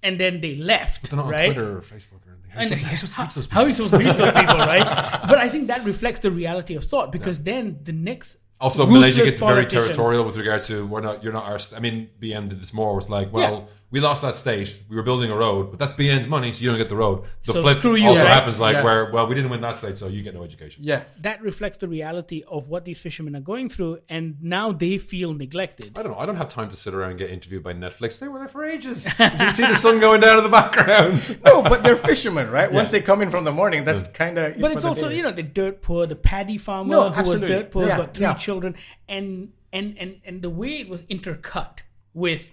and 0.04 0.20
then 0.20 0.42
they 0.42 0.56
left. 0.56 1.10
they're 1.10 1.18
not 1.18 1.28
on 1.34 1.40
Twitter 1.46 1.78
or 1.78 1.82
Facebook 1.82 2.28
or 2.28 2.35
anything. 2.58 2.86
How 2.86 2.92
are 2.92 2.96
you 2.96 2.98
And 3.24 3.32
supposed- 3.32 3.52
how 3.52 3.66
you 3.66 3.74
supposed 3.74 3.94
to 3.94 3.98
reach 4.00 4.16
those 4.16 4.32
how 4.32 4.40
are 4.40 4.40
you 4.40 4.46
people? 4.46 4.60
supposed 4.60 4.76
to 4.76 4.78
reach 4.78 4.86
those 4.88 4.90
people, 4.90 5.12
right? 5.14 5.28
But 5.32 5.38
I 5.40 5.50
think 5.50 5.68
that 5.68 5.84
reflects 5.86 6.20
the 6.20 6.32
reality 6.32 6.76
of 6.76 6.84
thought 6.84 7.12
because 7.12 7.40
then 7.40 7.80
the 7.84 7.94
next 7.94 8.38
Also, 8.62 8.86
Malaysia 8.86 9.20
ruthless 9.22 9.40
gets 9.40 9.40
very 9.54 9.66
territorial 9.66 10.24
with 10.28 10.38
regards 10.38 10.68
to 10.68 10.86
we're 10.88 11.02
not, 11.08 11.16
you're 11.24 11.34
not 11.40 11.46
our. 11.52 11.60
I 11.76 11.80
mean, 11.86 12.10
BN 12.22 12.44
did 12.50 12.60
this 12.64 12.74
more. 12.74 12.96
Was 12.96 13.10
like, 13.10 13.28
well, 13.34 13.54
Yeah. 13.54 13.74
We 13.92 14.00
lost 14.00 14.22
that 14.24 14.36
state. 14.36 14.82
We 14.90 14.96
were 14.96 15.04
building 15.04 15.32
a 15.32 15.36
road, 15.36 15.70
but 15.70 15.80
that's 15.80 15.94
BN's 15.94 16.28
money, 16.28 16.52
so 16.54 16.62
you 16.62 16.70
don't 16.70 16.78
get 16.78 16.90
the 16.90 16.96
road. 16.96 17.24
The 17.46 17.54
So 17.54 17.62
flip 17.62 17.78
screw 17.78 17.96
you, 17.96 18.10
also 18.10 18.24
right? 18.24 18.34
happens 18.34 18.60
like 18.60 18.74
Yeah. 18.74 18.84
where, 18.84 19.12
well, 19.12 19.28
we 19.28 19.36
didn't 19.36 19.52
win 19.52 19.62
that 19.62 19.78
state, 19.78 19.98
so 19.98 20.08
you 20.08 20.22
get 20.24 20.34
no 20.34 20.44
education. 20.44 20.84
yeah. 20.84 21.04
That 21.22 21.42
reflects 21.42 21.78
the 21.78 21.88
reality 21.88 22.44
of 22.48 22.68
what 22.68 22.84
these 22.84 23.00
fishermen 23.00 23.36
are 23.36 23.42
going 23.42 23.70
through, 23.70 24.00
and 24.10 24.36
now 24.42 24.72
they 24.72 24.98
feel 24.98 25.34
neglected. 25.34 25.92
I 25.98 26.04
don't 26.04 26.12
know. 26.14 26.18
I 26.18 26.26
don't 26.26 26.36
have 26.36 26.50
time 26.50 26.70
to 26.70 26.76
sit 26.76 26.94
around 26.94 27.12
and 27.12 27.20
get 27.20 27.30
interviewed 27.30 27.64
by 27.64 27.74
Netflix. 27.74 28.20
They 28.20 28.28
were 28.28 28.40
there 28.40 28.48
for 28.48 28.66
ages. 28.66 29.06
Did 29.18 29.40
you 29.40 29.52
see 29.52 29.66
the 29.68 29.76
sun 29.76 30.00
going 30.00 30.20
down 30.20 30.38
in 30.40 30.44
the 30.44 30.50
background? 30.50 31.38
No, 31.46 31.62
but 31.62 31.84
they're 31.84 31.96
fishermen, 31.96 32.50
right? 32.50 32.72
Once 32.72 32.90
they 32.90 33.02
come 33.02 33.22
in 33.22 33.30
from 33.30 33.44
the 33.44 33.52
morning, 33.52 33.84
that's 33.84 34.08
kind 34.10 34.38
of. 34.38 34.60
But 34.60 34.72
it's 34.72 34.84
also, 34.84 35.10
you 35.10 35.22
know, 35.22 35.32
the 35.32 35.44
dirt 35.44 35.82
poor, 35.82 36.06
the 36.08 36.16
paddy 36.16 36.58
farmer 36.58 36.90
No, 36.90 37.10
who 37.10 37.20
absolutely. 37.20 37.42
was 37.42 37.50
dirt 37.64 37.72
poor, 37.72 37.84
has 37.84 37.90
Yeah, 37.92 37.98
got 37.98 38.14
three 38.16 38.24
yeah. 38.24 38.34
children, 38.34 38.76
and 39.08 39.50
and 39.72 39.96
and 40.00 40.22
and 40.26 40.42
the 40.42 40.50
way 40.50 40.80
it 40.80 40.90
was 40.90 41.04
intercut 41.04 41.80
with 42.14 42.52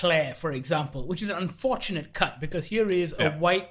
Claire, 0.00 0.34
for 0.34 0.50
example, 0.60 1.00
which 1.06 1.22
is 1.22 1.28
an 1.28 1.36
unfortunate 1.36 2.12
cut 2.20 2.40
because 2.40 2.64
here 2.74 2.88
is 2.90 3.14
Yeah. 3.18 3.34
a 3.34 3.38
white 3.38 3.68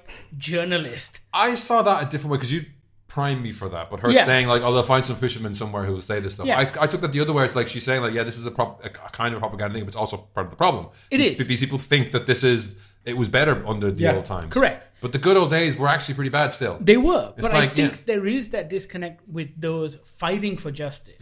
journalist. 0.50 1.20
I 1.32 1.54
saw 1.54 1.82
that 1.82 2.06
a 2.06 2.10
different 2.10 2.32
way 2.32 2.36
because 2.38 2.52
you 2.52 2.64
primed 3.08 3.42
me 3.42 3.52
for 3.52 3.68
that. 3.68 3.90
But 3.90 4.00
her 4.00 4.10
Yeah. 4.12 4.24
saying 4.24 4.46
like, 4.46 4.62
"Oh, 4.62 4.72
they'll 4.72 4.82
find 4.84 5.04
some 5.04 5.16
fishermen 5.16 5.52
somewhere 5.54 5.84
who 5.84 5.92
will 5.94 6.00
say 6.12 6.20
this 6.20 6.34
stuff." 6.34 6.46
Yeah. 6.46 6.58
I, 6.60 6.84
I 6.84 6.86
took 6.86 7.00
that 7.00 7.12
the 7.12 7.20
other 7.20 7.32
way. 7.32 7.44
It's 7.44 7.56
like 7.56 7.68
she's 7.68 7.84
saying 7.84 8.02
like, 8.02 8.14
"Yeah, 8.14 8.22
this 8.22 8.38
is 8.38 8.46
a, 8.46 8.50
prop, 8.52 8.84
a 8.84 8.90
kind 8.90 9.34
of 9.34 9.40
propaganda 9.40 9.74
thing, 9.74 9.82
but 9.84 9.88
it's 9.88 9.96
also 9.96 10.16
part 10.34 10.46
of 10.46 10.50
the 10.50 10.56
problem." 10.56 10.86
It 11.10 11.20
is. 11.20 11.46
These 11.46 11.60
people 11.60 11.78
think 11.78 12.12
that 12.12 12.26
this 12.26 12.44
is 12.44 12.76
it 13.04 13.16
was 13.16 13.28
better 13.28 13.66
under 13.66 13.90
the 13.90 14.02
Yeah, 14.04 14.14
old 14.16 14.26
times. 14.26 14.52
correct. 14.52 14.86
But 15.00 15.12
the 15.12 15.18
good 15.18 15.36
old 15.36 15.50
days 15.50 15.76
were 15.76 15.88
actually 15.88 16.14
pretty 16.14 16.28
bad 16.30 16.52
still. 16.52 16.76
They 16.80 16.98
were, 16.98 17.32
It's 17.36 17.46
but 17.48 17.54
I 17.56 17.66
think 17.68 18.04
there 18.06 18.26
is 18.26 18.50
that 18.50 18.68
disconnect 18.68 19.26
with 19.26 19.48
those 19.58 19.96
fighting 20.04 20.56
for 20.58 20.70
justice, 20.70 21.16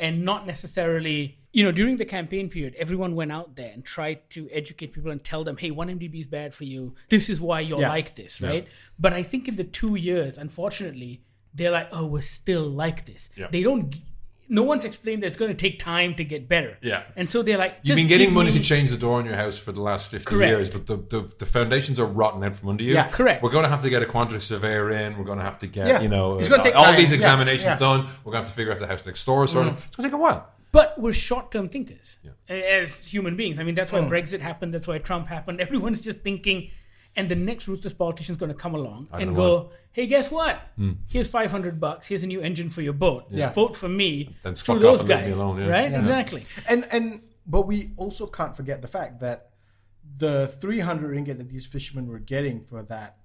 and 0.00 0.24
not 0.24 0.46
necessarily. 0.46 1.37
You 1.52 1.64
know, 1.64 1.72
during 1.72 1.96
the 1.96 2.04
campaign 2.04 2.50
period, 2.50 2.74
everyone 2.78 3.14
went 3.14 3.32
out 3.32 3.56
there 3.56 3.70
and 3.72 3.82
tried 3.84 4.28
to 4.30 4.48
educate 4.52 4.92
people 4.92 5.10
and 5.10 5.22
tell 5.24 5.44
them, 5.44 5.56
"Hey, 5.56 5.70
one 5.70 5.88
MDB 5.88 6.20
is 6.20 6.26
bad 6.26 6.54
for 6.54 6.64
you. 6.64 6.94
This 7.08 7.30
is 7.30 7.40
why 7.40 7.60
you're 7.60 7.80
Yeah. 7.80 7.88
like 7.88 8.14
this, 8.16 8.40
right?" 8.42 8.66
But 8.98 9.12
I 9.14 9.22
think 9.22 9.48
in 9.48 9.56
the 9.56 9.64
two 9.64 9.94
years, 9.96 10.36
unfortunately, 10.36 11.22
they're 11.54 11.70
like, 11.70 11.88
"Oh, 11.90 12.04
we're 12.06 12.20
still 12.22 12.68
like 12.68 13.06
this." 13.06 13.30
Yeah. 13.36 13.48
They 13.50 13.62
don't. 13.62 13.94
no 14.50 14.62
one's 14.62 14.82
explained 14.82 15.22
that 15.22 15.26
it's 15.26 15.36
going 15.36 15.50
to 15.50 15.54
take 15.68 15.78
time 15.78 16.14
to 16.14 16.24
get 16.24 16.48
better. 16.48 16.78
Yeah. 16.80 17.02
And 17.16 17.28
so 17.28 17.42
they're 17.42 17.58
like, 17.58 17.80
You've 17.82 17.96
been 17.96 18.06
getting 18.06 18.32
money 18.32 18.50
me- 18.50 18.56
to 18.56 18.64
change 18.64 18.88
the 18.88 18.96
door 18.96 19.20
in 19.20 19.26
your 19.26 19.34
house 19.36 19.58
for 19.58 19.72
the 19.72 19.82
last 19.82 20.10
50 20.10 20.24
Correct. 20.24 20.48
years, 20.50 20.70
but 20.70 20.86
the, 20.86 20.96
the, 20.96 21.30
the 21.40 21.44
foundations 21.44 22.00
are 22.00 22.06
rotten 22.06 22.42
out 22.42 22.56
from 22.56 22.70
under 22.70 22.82
you. 22.82 22.94
Yeah. 22.94 23.10
Correct. 23.10 23.42
We're 23.42 23.50
going 23.50 23.64
to 23.64 23.68
have 23.68 23.82
to 23.82 23.90
get 23.90 24.00
a 24.02 24.06
quantity 24.06 24.40
surveyor 24.40 24.90
in. 24.92 25.18
We're 25.18 25.24
going 25.26 25.36
to 25.36 25.44
have 25.44 25.58
to 25.58 25.66
get, 25.66 25.86
Yeah. 25.88 26.00
you 26.00 26.08
know, 26.08 26.38
uh, 26.40 26.70
all 26.74 26.96
these 26.96 27.12
examinations 27.12 27.66
Yeah. 27.66 27.76
done. 27.76 28.06
We're 28.24 28.32
going 28.32 28.44
to 28.44 28.46
have 28.46 28.46
to 28.48 28.54
figure 28.54 28.72
out 28.72 28.78
the 28.78 28.86
house 28.86 29.04
next 29.04 29.22
door 29.26 29.46
sorted. 29.46 29.74
It's 29.86 29.96
going 29.96 30.08
to 30.08 30.10
take 30.10 30.12
a 30.14 30.16
while. 30.22 30.48
But 30.70 31.00
we're 31.00 31.14
short-term 31.14 31.68
thinkers 31.70 32.18
as 32.48 32.94
human 32.98 33.36
beings. 33.36 33.58
I 33.58 33.62
mean, 33.62 33.74
that's 33.74 33.90
why 33.90 34.02
hmm. 34.02 34.08
Brexit 34.08 34.40
happened. 34.40 34.74
That's 34.74 34.86
why 34.86 34.98
Trump 34.98 35.28
happened. 35.28 35.60
Everyone's 35.66 36.00
just 36.00 36.20
thinking, 36.20 36.70
and 37.16 37.28
the 37.28 37.36
next 37.36 37.68
ruthless 37.68 37.94
politician 37.94 38.34
is 38.34 38.38
going 38.38 38.52
to 38.52 38.58
come 38.58 38.74
along 38.74 39.08
I 39.10 39.22
and 39.22 39.32
know 39.32 39.36
go, 39.36 39.70
"Hey, 39.92 40.06
guess 40.06 40.30
what? 40.30 40.60
Hmm. 40.76 40.92
Here's 41.06 41.28
500 41.28 41.80
bucks. 41.80 42.06
Here's 42.06 42.22
a 42.22 42.26
new 42.26 42.40
engine 42.40 42.68
for 42.68 42.82
your 42.82 42.92
boat. 42.92 43.26
Yeah. 43.30 43.50
Vote 43.50 43.76
for 43.76 43.88
me 43.88 44.36
Then 44.42 44.54
through 44.54 44.80
those 44.80 45.00
off 45.02 45.08
and 45.08 45.18
leave 45.18 45.18
me 45.18 45.30
guys, 45.30 45.38
alone, 45.38 45.58
yeah. 45.60 45.68
right? 45.68 45.90
Yeah. 45.90 46.00
Exactly. 46.00 46.44
And 46.68 46.86
and 46.90 47.22
but 47.46 47.62
we 47.62 47.92
also 47.96 48.26
can't 48.26 48.54
forget 48.54 48.82
the 48.82 48.88
fact 48.88 49.20
that 49.20 49.50
the 50.16 50.48
300 50.48 51.14
ringgit 51.14 51.38
that 51.38 51.48
these 51.48 51.66
fishermen 51.66 52.08
were 52.08 52.18
getting 52.18 52.60
for 52.60 52.82
that 52.84 53.16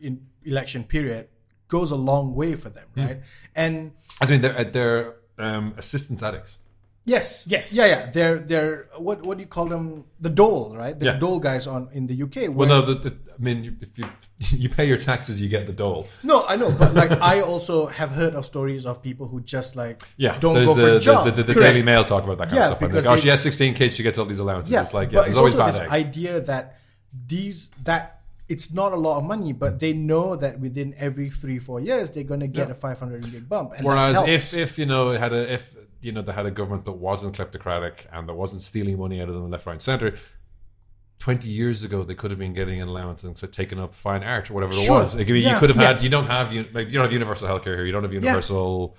in 0.00 0.26
election 0.44 0.84
period 0.84 1.28
goes 1.68 1.90
a 1.90 1.96
long 1.96 2.34
way 2.34 2.54
for 2.54 2.68
them, 2.68 2.86
hmm. 2.94 3.04
right? 3.04 3.20
And 3.54 3.92
I 4.20 4.26
mean, 4.26 4.40
they're, 4.40 4.64
they're 4.64 5.16
um, 5.38 5.74
assistance 5.76 6.22
addicts. 6.22 6.58
Yes, 7.04 7.46
Yes. 7.48 7.72
yeah, 7.72 7.86
yeah, 7.86 8.10
they're 8.10 8.38
they're 8.38 8.88
what 8.98 9.24
what 9.26 9.36
do 9.38 9.42
you 9.42 9.48
call 9.48 9.66
them? 9.66 10.04
The 10.20 10.28
dole, 10.30 10.74
right? 10.76 10.98
The 10.98 11.06
Yeah. 11.06 11.18
dole 11.18 11.40
guys 11.40 11.66
on 11.66 11.88
in 11.92 12.06
the 12.06 12.14
UK. 12.22 12.36
Well, 12.48 12.52
where- 12.58 12.68
no, 12.68 12.82
the, 12.82 12.94
the, 12.94 13.10
I 13.10 13.42
mean, 13.42 13.64
you- 13.64 13.76
if 13.80 13.98
you 13.98 14.04
you 14.62 14.68
pay 14.68 14.86
your 14.86 14.96
taxes, 14.98 15.40
you 15.40 15.48
get 15.48 15.66
the 15.66 15.72
dole. 15.72 16.06
No, 16.22 16.44
I 16.46 16.56
know, 16.56 16.70
but 16.72 16.94
like 16.94 17.10
I 17.22 17.40
also 17.40 17.86
have 17.86 18.10
heard 18.10 18.34
of 18.34 18.44
stories 18.44 18.86
of 18.86 19.02
people 19.02 19.26
who 19.28 19.40
just 19.40 19.76
like 19.76 20.02
Yeah, 20.16 20.38
don't 20.38 20.54
there's 20.54 20.66
go 20.66 20.74
the, 20.74 20.82
for 20.82 20.88
a 20.88 20.94
the, 20.94 21.00
job. 21.00 21.24
the, 21.24 21.30
the, 21.30 21.42
the 21.42 21.54
Correct. 21.54 21.74
Daily 21.74 21.82
Mail 21.84 22.04
talk 22.04 22.24
about 22.24 22.38
that 22.38 22.48
kind 22.48 22.56
Yeah, 22.56 22.60
of 22.62 22.66
stuff. 22.66 22.82
And 22.82 22.90
because 22.92 23.04
like, 23.06 23.12
oh, 23.12 23.16
they- 23.16 23.22
she 23.22 23.28
has 23.28 23.42
16 23.42 23.74
kids, 23.74 23.96
she 23.96 24.02
gets 24.02 24.18
all 24.18 24.26
these 24.26 24.38
allowances. 24.38 24.70
Yeah, 24.72 24.82
it's 24.82 24.94
like, 24.94 25.10
yeah, 25.10 25.18
but 25.18 25.22
there's 25.22 25.30
it's 25.34 25.38
always 25.38 25.54
also 25.54 25.64
bad 25.64 25.74
this 25.74 25.80
eggs. 25.80 25.92
idea 26.06 26.40
that 26.42 26.78
these 27.26 27.70
that 27.84 28.20
it's 28.48 28.72
not 28.72 28.92
a 28.92 28.96
lot 28.96 29.16
of 29.18 29.24
money, 29.24 29.52
but 29.52 29.78
they 29.78 29.92
know 29.92 30.34
that 30.36 30.58
within 30.60 30.94
every 30.98 31.30
three 31.30 31.58
four 31.58 31.80
years 31.80 32.10
they're 32.10 32.24
going 32.24 32.40
to 32.40 32.48
get 32.48 32.66
Yeah. 32.68 32.72
a 32.72 32.74
500 32.74 33.22
ringgit 33.22 33.48
bump. 33.48 33.72
And 33.72 33.80
that 33.80 33.86
Whereas 33.86 34.16
helps. 34.16 34.28
if 34.28 34.54
if 34.54 34.78
you 34.78 34.86
know 34.86 35.10
it 35.12 35.18
had 35.20 35.32
a 35.32 35.52
if 35.54 35.76
you 36.00 36.12
know 36.12 36.22
they 36.22 36.32
had 36.32 36.46
a 36.46 36.50
government 36.50 36.84
that 36.86 36.92
wasn't 36.92 37.36
kleptocratic 37.36 38.06
and 38.12 38.28
that 38.28 38.34
wasn't 38.34 38.62
stealing 38.62 38.98
money 38.98 39.20
out 39.20 39.28
of 39.28 39.34
them 39.34 39.50
left, 39.50 39.66
right, 39.66 39.72
and 39.74 39.82
center. 39.82 40.14
Twenty 41.18 41.50
years 41.50 41.84
ago, 41.84 42.02
they 42.02 42.14
could 42.14 42.30
have 42.30 42.38
been 42.40 42.54
getting 42.54 42.80
an 42.80 42.88
allowance 42.88 43.22
and 43.24 43.36
taken 43.52 43.78
up 43.78 43.94
fine 43.94 44.22
art 44.24 44.50
or 44.50 44.54
whatever 44.54 44.72
Sure. 44.72 44.84
it 44.96 45.00
was. 45.00 45.14
Like, 45.14 45.28
I 45.28 45.32
mean, 45.32 45.42
Yeah. 45.42 45.52
you 45.52 45.58
could 45.58 45.68
have 45.68 45.78
Yeah. 45.78 45.92
had. 45.94 46.02
You 46.02 46.08
don't 46.08 46.26
have. 46.26 46.50
You, 46.54 46.64
like, 46.72 46.86
you 46.86 46.94
don't 46.94 47.04
have 47.04 47.12
universal 47.12 47.46
healthcare 47.46 47.76
here. 47.76 47.84
You 47.84 47.92
don't 47.92 48.04
have 48.04 48.14
universal. 48.14 48.96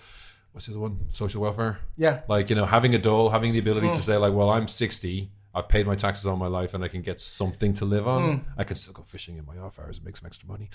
What's 0.52 0.68
the 0.68 0.74
other 0.74 0.82
one? 0.82 1.08
Social 1.10 1.42
welfare. 1.42 1.80
yeah, 1.98 2.22
Like 2.28 2.50
you 2.52 2.56
know, 2.56 2.66
having 2.66 2.94
a 2.94 3.00
dole, 3.00 3.30
having 3.32 3.54
the 3.54 3.60
ability 3.60 3.88
Mm. 3.88 3.96
to 3.96 4.02
say 4.04 4.18
like, 4.18 4.34
well, 4.34 4.50
I'm 4.52 4.68
60. 4.68 5.32
I've 5.54 5.68
paid 5.68 5.88
my 5.88 5.96
taxes 5.96 6.26
all 6.28 6.38
my 6.38 6.48
life, 6.48 6.74
and 6.76 6.84
I 6.84 6.88
can 6.90 7.02
get 7.02 7.20
something 7.20 7.74
to 7.74 7.86
live 7.86 8.08
on. 8.08 8.22
Mm. 8.22 8.44
I 8.58 8.64
can 8.66 8.76
still 8.76 8.94
go 8.94 9.02
fishing 9.04 9.38
in 9.38 9.46
my 9.46 9.58
off 9.58 9.80
hours 9.80 9.98
and 9.98 10.06
make 10.06 10.16
some 10.16 10.28
extra 10.28 10.48
money. 10.48 10.70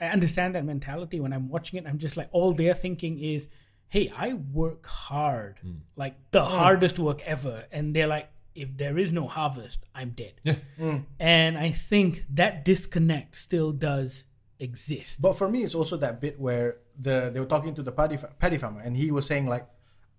I 0.00 0.06
understand 0.06 0.54
that 0.54 0.64
mentality 0.64 1.20
when 1.20 1.32
I'm 1.32 1.48
watching 1.48 1.78
it. 1.78 1.86
I'm 1.86 1.98
just 1.98 2.16
like, 2.16 2.28
all 2.32 2.52
they're 2.54 2.74
thinking 2.74 3.18
is, 3.20 3.46
hey, 3.96 4.12
I 4.14 4.34
work 4.34 4.84
hard, 4.86 5.58
Hmm. 5.62 5.78
like 5.96 6.16
the 6.30 6.44
hmm. 6.44 6.54
hardest 6.60 6.98
work 6.98 7.22
ever. 7.24 7.64
And 7.72 7.96
they're 7.96 8.12
like, 8.16 8.28
if 8.54 8.76
there 8.76 8.98
is 8.98 9.10
no 9.10 9.26
harvest, 9.26 9.78
I'm 9.94 10.10
dead. 10.10 10.34
Yeah. 10.44 10.56
Hmm. 10.76 10.98
And 11.18 11.56
I 11.56 11.70
think 11.70 12.26
that 12.40 12.52
disconnect 12.64 13.36
still 13.36 13.72
does 13.72 14.24
exist. 14.58 15.20
but 15.20 15.34
for 15.40 15.48
me 15.54 15.58
it's 15.66 15.74
also 15.74 15.98
that 15.98 16.14
bit 16.18 16.40
where 16.40 16.78
the 17.06 17.16
they 17.32 17.38
were 17.38 17.52
talking 17.54 17.74
to 17.74 17.82
the 17.82 17.92
paddy 17.92 18.16
fa- 18.16 18.32
paddy 18.38 18.56
farmer 18.56 18.80
and 18.80 18.96
he 18.96 19.10
was 19.10 19.26
saying 19.26 19.46
like, 19.54 19.66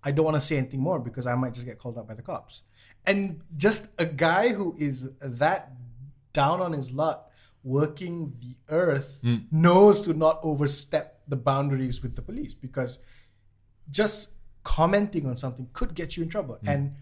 I 0.08 0.10
don't 0.12 0.26
want 0.30 0.38
to 0.42 0.46
say 0.50 0.58
anything 0.58 0.84
more 0.90 1.00
because 1.00 1.26
I 1.26 1.34
might 1.42 1.54
just 1.58 1.66
get 1.66 1.80
called 1.80 1.98
out 2.00 2.08
by 2.08 2.16
the 2.20 2.22
cops. 2.32 2.62
And 3.10 3.42
just 3.66 3.82
a 3.98 4.06
guy 4.06 4.46
who 4.58 4.76
is 4.78 5.10
that 5.22 5.62
down 6.34 6.62
on 6.62 6.72
his 6.74 6.92
luck, 6.92 7.32
working 7.64 8.16
the 8.42 8.54
earth, 8.70 9.22
hmm. 9.24 9.38
knows 9.52 10.02
to 10.02 10.14
not 10.14 10.36
overstep 10.44 11.06
the 11.28 11.40
boundaries 11.50 12.02
with 12.04 12.16
the 12.16 12.22
police 12.22 12.54
because 12.54 13.00
just 13.92 14.30
commenting 14.64 15.26
on 15.26 15.38
something 15.38 15.70
could 15.74 15.94
get 15.96 16.18
you 16.18 16.24
in 16.24 16.30
trouble 16.30 16.60
and 16.68 16.94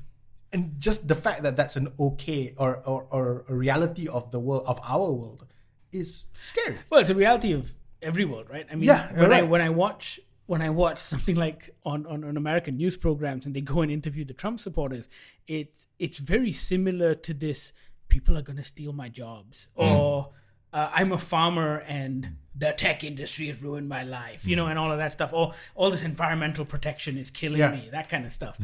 and 0.53 0.79
just 0.79 1.07
the 1.07 1.15
fact 1.15 1.41
that 1.43 1.55
that's 1.55 1.75
an 1.75 1.91
okay 1.99 2.53
or, 2.57 2.77
or 2.85 3.07
or 3.09 3.45
a 3.49 3.55
reality 3.55 4.07
of 4.07 4.29
the 4.31 4.39
world 4.39 4.63
of 4.67 4.79
our 4.83 5.11
world 5.11 5.45
is 5.91 6.25
scary 6.39 6.77
Well, 6.89 7.01
it's 7.01 7.09
a 7.09 7.15
reality 7.15 7.53
of 7.53 7.73
every 8.01 8.25
world, 8.25 8.49
right? 8.49 8.67
I 8.71 8.75
mean, 8.75 8.83
Yeah, 8.87 9.11
when 9.19 9.33
I 9.33 9.41
when 9.41 9.61
I 9.61 9.69
watch 9.69 10.19
when 10.45 10.61
I 10.61 10.69
watch 10.69 10.99
something 11.11 11.35
like 11.35 11.73
on, 11.83 12.05
on, 12.05 12.23
on 12.23 12.37
American 12.37 12.75
news 12.77 12.97
programs 12.97 13.45
and 13.47 13.55
they 13.55 13.61
go 13.61 13.81
and 13.81 13.91
interview 13.91 14.23
the 14.25 14.33
Trump 14.33 14.59
supporters, 14.59 15.09
it's 15.47 15.87
it's 15.97 16.19
very 16.19 16.51
similar 16.51 17.15
to 17.15 17.33
this. 17.33 17.73
People 18.09 18.37
are 18.37 18.43
going 18.43 18.57
to 18.57 18.63
steal 18.63 18.93
my 18.93 19.09
jobs, 19.09 19.67
Mm. 19.77 19.91
or 19.95 20.29
uh, 20.75 20.89
I'm 20.93 21.11
a 21.13 21.17
farmer 21.17 21.83
and 21.87 22.35
the 22.63 22.71
tech 22.83 23.03
industry 23.03 23.47
has 23.47 23.61
ruined 23.61 23.87
my 23.89 24.03
life, 24.03 24.45
you 24.45 24.55
know, 24.55 24.67
and 24.67 24.77
all 24.77 24.91
of 24.91 24.97
that 24.97 25.13
stuff. 25.13 25.31
Or 25.33 25.53
all 25.73 25.89
this 25.89 26.03
environmental 26.03 26.65
protection 26.65 27.17
is 27.17 27.31
killing 27.31 27.59
Yeah. 27.59 27.71
me, 27.71 27.89
that 27.91 28.07
kind 28.09 28.25
of 28.25 28.31
stuff. 28.31 28.57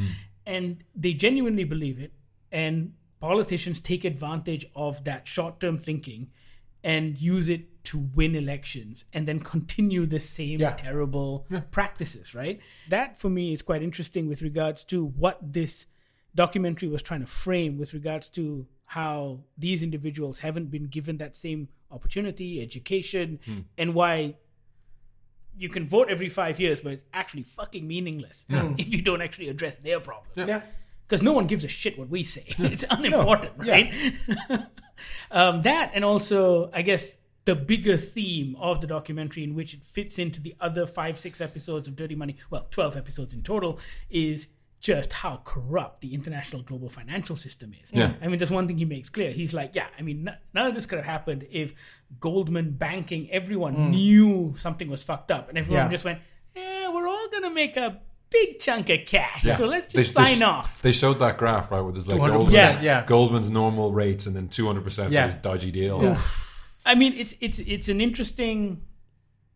And 0.45 0.83
they 1.03 1.13
genuinely 1.13 1.63
believe 1.63 1.99
it, 1.99 2.11
and 2.51 2.93
politicians 3.19 3.79
take 3.79 4.03
advantage 4.03 4.65
of 4.75 5.03
that 5.05 5.27
short-term 5.27 5.77
thinking 5.77 6.21
and 6.83 7.17
use 7.33 7.47
it 7.47 7.83
to 7.85 7.97
win 7.97 8.35
elections 8.35 9.05
and 9.13 9.27
then 9.27 9.39
continue 9.39 10.05
the 10.05 10.19
same 10.19 10.59
Yeah. 10.59 10.73
terrible 10.73 11.45
practices, 11.71 12.33
right? 12.35 12.59
That 12.89 13.19
for 13.19 13.29
me 13.29 13.53
is 13.53 13.61
quite 13.61 13.83
interesting 13.83 14.27
with 14.27 14.41
regards 14.41 14.83
to 14.85 15.05
what 15.05 15.37
this 15.53 15.85
documentary 16.33 16.87
was 16.89 17.01
trying 17.03 17.21
to 17.21 17.27
frame 17.27 17.77
with 17.77 17.93
regards 17.93 18.29
to 18.31 18.67
how 18.85 19.43
these 19.57 19.83
individuals 19.83 20.39
haven't 20.39 20.71
been 20.75 20.87
given 20.97 21.17
that 21.17 21.35
same 21.35 21.67
opportunity, 21.91 22.61
education, 22.61 23.39
and 23.77 23.93
why 23.93 24.35
you 25.57 25.69
can 25.69 25.87
vote 25.87 26.09
every 26.09 26.29
five 26.29 26.59
years, 26.59 26.81
but 26.81 26.93
it's 26.93 27.03
actually 27.13 27.43
fucking 27.43 27.87
meaningless 27.87 28.45
if 28.49 28.87
you 28.93 29.01
don't 29.01 29.21
actually 29.21 29.49
address 29.49 29.77
their 29.77 29.99
problems. 29.99 30.49
Yeah. 30.49 30.61
Because 31.07 31.21
no 31.21 31.33
one 31.33 31.45
gives 31.45 31.63
a 31.63 31.67
shit 31.67 31.99
what 31.99 32.09
we 32.09 32.23
say. 32.23 32.45
it's 32.57 32.85
unimportant, 32.89 33.53
yeah. 33.63 33.73
right? 33.73 33.93
um, 35.31 35.61
that 35.63 35.91
and 35.93 36.05
also, 36.05 36.71
I 36.73 36.83
guess, 36.83 37.13
the 37.43 37.55
bigger 37.55 37.97
theme 37.97 38.55
of 38.59 38.79
the 38.81 38.87
documentary, 38.87 39.43
in 39.43 39.53
which 39.53 39.73
it 39.73 39.83
fits 39.83 40.17
into 40.17 40.39
the 40.39 40.55
other 40.61 40.87
five, 40.87 41.17
six 41.19 41.41
episodes 41.41 41.87
of 41.87 41.95
Dirty 41.97 42.15
Money, 42.15 42.37
well, 42.49 42.67
twelve 42.71 42.95
episodes 42.95 43.33
in 43.33 43.43
total, 43.43 43.79
is 44.09 44.47
just 44.81 45.13
how 45.13 45.39
corrupt 45.45 46.01
the 46.01 46.13
international 46.13 46.63
global 46.63 46.89
financial 46.89 47.35
system 47.35 47.73
is. 47.81 47.93
Yeah. 47.93 48.13
I 48.19 48.27
mean, 48.27 48.39
there's 48.39 48.51
one 48.51 48.67
thing 48.67 48.79
he 48.79 48.85
makes 48.85 49.09
clear. 49.09 49.31
He's 49.31 49.53
like, 49.53 49.75
yeah, 49.75 49.85
I 49.97 50.01
mean, 50.01 50.27
n- 50.27 50.37
none 50.53 50.65
of 50.65 50.73
this 50.73 50.87
could 50.87 50.97
have 50.97 51.05
happened 51.05 51.47
if 51.51 51.73
Goldman 52.19 52.71
banking, 52.71 53.29
everyone 53.31 53.75
mm. 53.75 53.89
knew 53.91 54.55
something 54.57 54.89
was 54.89 55.03
fucked 55.03 55.29
up, 55.29 55.49
and 55.49 55.57
everyone 55.57 55.85
Yeah. 55.85 55.91
just 55.91 56.03
went, 56.03 56.19
yeah, 56.55 56.89
we're 56.89 57.07
all 57.07 57.29
gonna 57.29 57.51
make 57.51 57.77
a 57.77 58.01
big 58.31 58.57
chunk 58.59 58.89
of 58.89 59.05
cash, 59.05 59.43
so 59.43 59.67
let's 59.67 59.85
just 59.85 60.15
they 60.15 60.25
sign 60.25 60.37
sh- 60.37 60.41
off. 60.41 60.81
They 60.81 60.93
showed 60.93 61.19
that 61.19 61.37
graph 61.37 61.69
right 61.69 61.81
where 61.81 61.93
there's 61.93 62.07
like 62.07 62.19
200%, 62.19 62.33
Goldman's, 62.33 62.83
yeah. 62.83 63.05
Goldman's 63.05 63.49
normal 63.49 63.91
rates 63.91 64.25
and 64.25 64.35
then 64.35 64.47
200 64.47 64.83
percent 64.83 65.11
Yeah. 65.11 65.27
for 65.27 65.33
his 65.33 65.41
dodgy 65.41 65.71
deal. 65.71 66.01
Yeah. 66.01 66.19
I 66.85 66.95
mean, 66.95 67.13
it's 67.13 67.35
it's 67.39 67.59
it's 67.59 67.87
an 67.87 68.01
interesting 68.01 68.81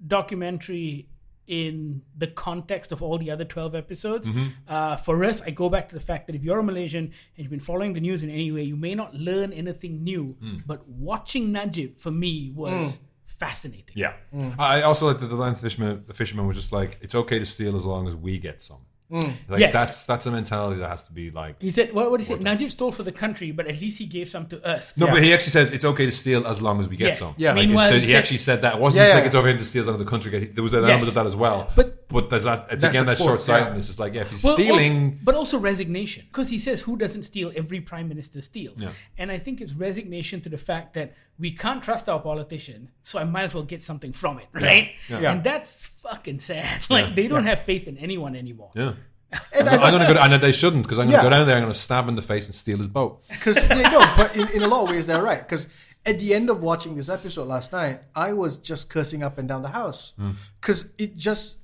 documentary 0.05 1.09
in 1.47 2.01
the 2.17 2.27
context 2.27 2.91
of 2.91 3.01
all 3.01 3.17
the 3.17 3.31
other 3.31 3.45
12 3.45 3.75
episodes. 3.75 4.27
Mm-hmm. 4.27 4.45
Uh, 4.67 4.95
for 4.95 5.23
us, 5.23 5.41
I 5.41 5.51
go 5.51 5.69
back 5.69 5.89
to 5.89 5.95
the 5.95 6.01
fact 6.01 6.27
that 6.27 6.35
if 6.35 6.43
you're 6.43 6.59
a 6.59 6.63
Malaysian 6.63 7.05
and 7.05 7.13
you've 7.37 7.51
been 7.51 7.59
following 7.59 7.93
the 7.93 7.99
news 7.99 8.23
in 8.23 8.29
any 8.29 8.51
way, 8.51 8.63
you 8.63 8.75
may 8.75 8.95
not 8.95 9.13
learn 9.13 9.53
anything 9.53 10.03
new, 10.03 10.35
mm. 10.41 10.61
but 10.65 10.87
watching 10.87 11.51
Najib 11.51 11.99
for 11.99 12.11
me 12.11 12.51
was 12.55 12.93
mm. 12.93 12.97
fascinating. 13.25 13.93
Yeah. 13.95 14.13
Mm. 14.33 14.57
I 14.57 14.81
also 14.81 15.07
like 15.07 15.19
that 15.19 15.27
the 15.27 15.35
line 15.35 15.53
the 15.53 15.59
fisherman, 15.59 16.03
the 16.07 16.13
fisherman 16.13 16.47
was 16.47 16.57
just 16.57 16.71
like, 16.71 16.97
it's 17.01 17.15
okay 17.15 17.39
to 17.39 17.45
steal 17.45 17.75
as 17.75 17.85
long 17.85 18.07
as 18.07 18.15
we 18.15 18.37
get 18.39 18.61
some. 18.61 18.85
Mm. 19.11 19.33
Like 19.47 19.59
Yes. 19.59 19.71
that's 19.73 20.05
that's 20.07 20.25
a 20.25 20.31
mentality 20.31 20.79
that 20.79 20.89
has 20.89 21.05
to 21.05 21.13
be 21.13 21.29
like. 21.29 21.61
He 21.61 21.69
said, 21.69 21.93
what, 21.93 22.09
what 22.09 22.19
did 22.19 22.27
he 22.27 22.33
say? 22.35 22.39
Najib 22.41 22.71
stole 22.71 22.91
for 22.91 23.03
the 23.03 23.11
country, 23.11 23.51
but 23.51 23.67
at 23.67 23.79
least 23.79 23.99
he 23.99 24.07
gave 24.07 24.27
some 24.27 24.47
to 24.47 24.65
us. 24.67 24.93
No, 24.97 25.05
Yeah. 25.05 25.13
but 25.13 25.23
he 25.23 25.31
actually 25.33 25.51
says 25.51 25.71
it's 25.71 25.85
okay 25.85 26.05
to 26.07 26.11
steal 26.11 26.47
as 26.47 26.59
long 26.59 26.79
as 26.81 26.87
we 26.87 26.97
get 26.97 27.09
Yes. 27.09 27.19
some. 27.19 27.35
Yeah. 27.37 27.53
Like, 27.53 27.67
Meanwhile, 27.67 27.93
it- 27.93 27.95
he 27.95 27.99
he 28.01 28.05
said- 28.07 28.15
actually 28.17 28.37
said 28.39 28.61
that. 28.63 28.75
It 28.75 28.79
wasn't 28.81 28.97
Yeah, 29.01 29.03
just 29.05 29.13
yeah, 29.13 29.17
like 29.19 29.25
it's 29.27 29.35
okay 29.35 29.57
to 29.57 29.63
steal 29.63 29.81
as 29.81 29.87
long 29.87 29.95
as 29.97 29.99
the 30.05 30.09
country 30.09 30.31
get. 30.31 30.55
There 30.55 30.63
was 30.63 30.73
an 30.73 30.81
Yes. 30.81 30.89
element 30.89 31.07
of 31.09 31.13
that 31.13 31.27
as 31.27 31.35
well. 31.35 31.69
But- 31.75 32.04
but 32.07 32.29
there's 32.29 32.43
that. 32.43 32.67
It's 32.71 32.81
That's 32.81 32.95
again 32.95 33.05
that 33.07 33.17
short 33.17 33.41
sightedness. 33.41 33.89
It's 33.89 33.99
like 33.99 34.13
yeah, 34.13 34.21
if 34.21 34.31
he's 34.31 34.43
Well, 34.43 34.55
stealing. 34.55 35.03
also- 35.03 35.17
but 35.23 35.35
also 35.35 35.57
resignation, 35.57 36.25
because 36.27 36.49
he 36.49 36.59
says, 36.59 36.81
"Who 36.81 36.97
doesn't 36.97 37.23
steal? 37.23 37.51
Every 37.55 37.81
prime 37.81 38.07
minister 38.07 38.41
steals." 38.41 38.83
Yeah. 38.83 38.91
And 39.17 39.31
I 39.31 39.39
think 39.39 39.61
it's 39.61 39.73
resignation 39.73 40.41
to 40.41 40.49
the 40.49 40.57
fact 40.57 40.93
that 40.93 41.15
we 41.39 41.51
can't 41.51 41.83
trust 41.83 42.07
our 42.07 42.19
politician, 42.19 42.89
so 43.03 43.19
I 43.19 43.23
might 43.23 43.43
as 43.43 43.53
well 43.53 43.63
get 43.63 43.81
something 43.81 44.13
from 44.13 44.39
it, 44.39 44.47
right? 44.53 44.91
Yeah. 45.09 45.31
And 45.31 45.43
that's 45.43 45.85
fucking 45.85 46.39
sad. 46.39 46.89
Like 46.89 47.15
they 47.15 47.27
don't 47.27 47.45
have 47.45 47.63
faith 47.63 47.87
in 47.87 47.97
anyone 47.97 48.35
anymore. 48.35 48.71
yeah. 48.75 48.93
and 49.53 49.67
I'm 49.67 49.79
going 49.91 50.07
to 50.07 50.13
go, 50.13 50.19
and 50.19 50.41
they 50.41 50.51
shouldn't 50.51 50.83
because 50.83 50.97
I'm 50.97 51.07
going 51.07 51.13
to 51.13 51.17
Yeah. 51.17 51.23
go 51.23 51.29
down 51.29 51.47
there. 51.47 51.57
I'm 51.57 51.63
going 51.63 51.73
to 51.73 51.79
stab 51.79 52.05
him 52.05 52.09
in 52.09 52.15
the 52.15 52.21
face 52.21 52.45
and 52.45 52.55
steal 52.55 52.77
his 52.77 52.87
boat. 52.87 53.23
Because 53.27 53.55
they 53.67 53.83
know, 53.83 53.99
but 54.15 54.35
in, 54.35 54.47
in 54.49 54.63
a 54.63 54.67
lot 54.67 54.83
of 54.83 54.89
ways 54.91 55.07
they're 55.07 55.21
right. 55.21 55.39
Because 55.39 55.67
at 56.05 56.19
the 56.19 56.33
end 56.33 56.49
of 56.49 56.61
watching 56.61 56.95
this 56.95 57.09
episode 57.09 57.47
last 57.47 57.71
night, 57.73 58.01
I 58.15 58.33
was 58.33 58.57
just 58.57 58.89
cursing 58.89 59.23
up 59.23 59.37
and 59.37 59.47
down 59.47 59.63
the 59.63 59.69
house 59.69 60.13
mm. 60.19 60.35
because 60.61 60.91
it 60.97 61.15
just 61.17 61.57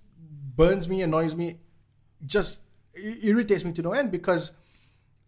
burns 0.55 0.87
me, 0.87 1.01
annoys 1.01 1.35
me. 1.35 1.59
Just 2.25 2.59
irritates 2.95 3.63
me 3.63 3.71
to 3.73 3.81
no 3.81 3.93
end 3.93 4.11
because 4.11 4.51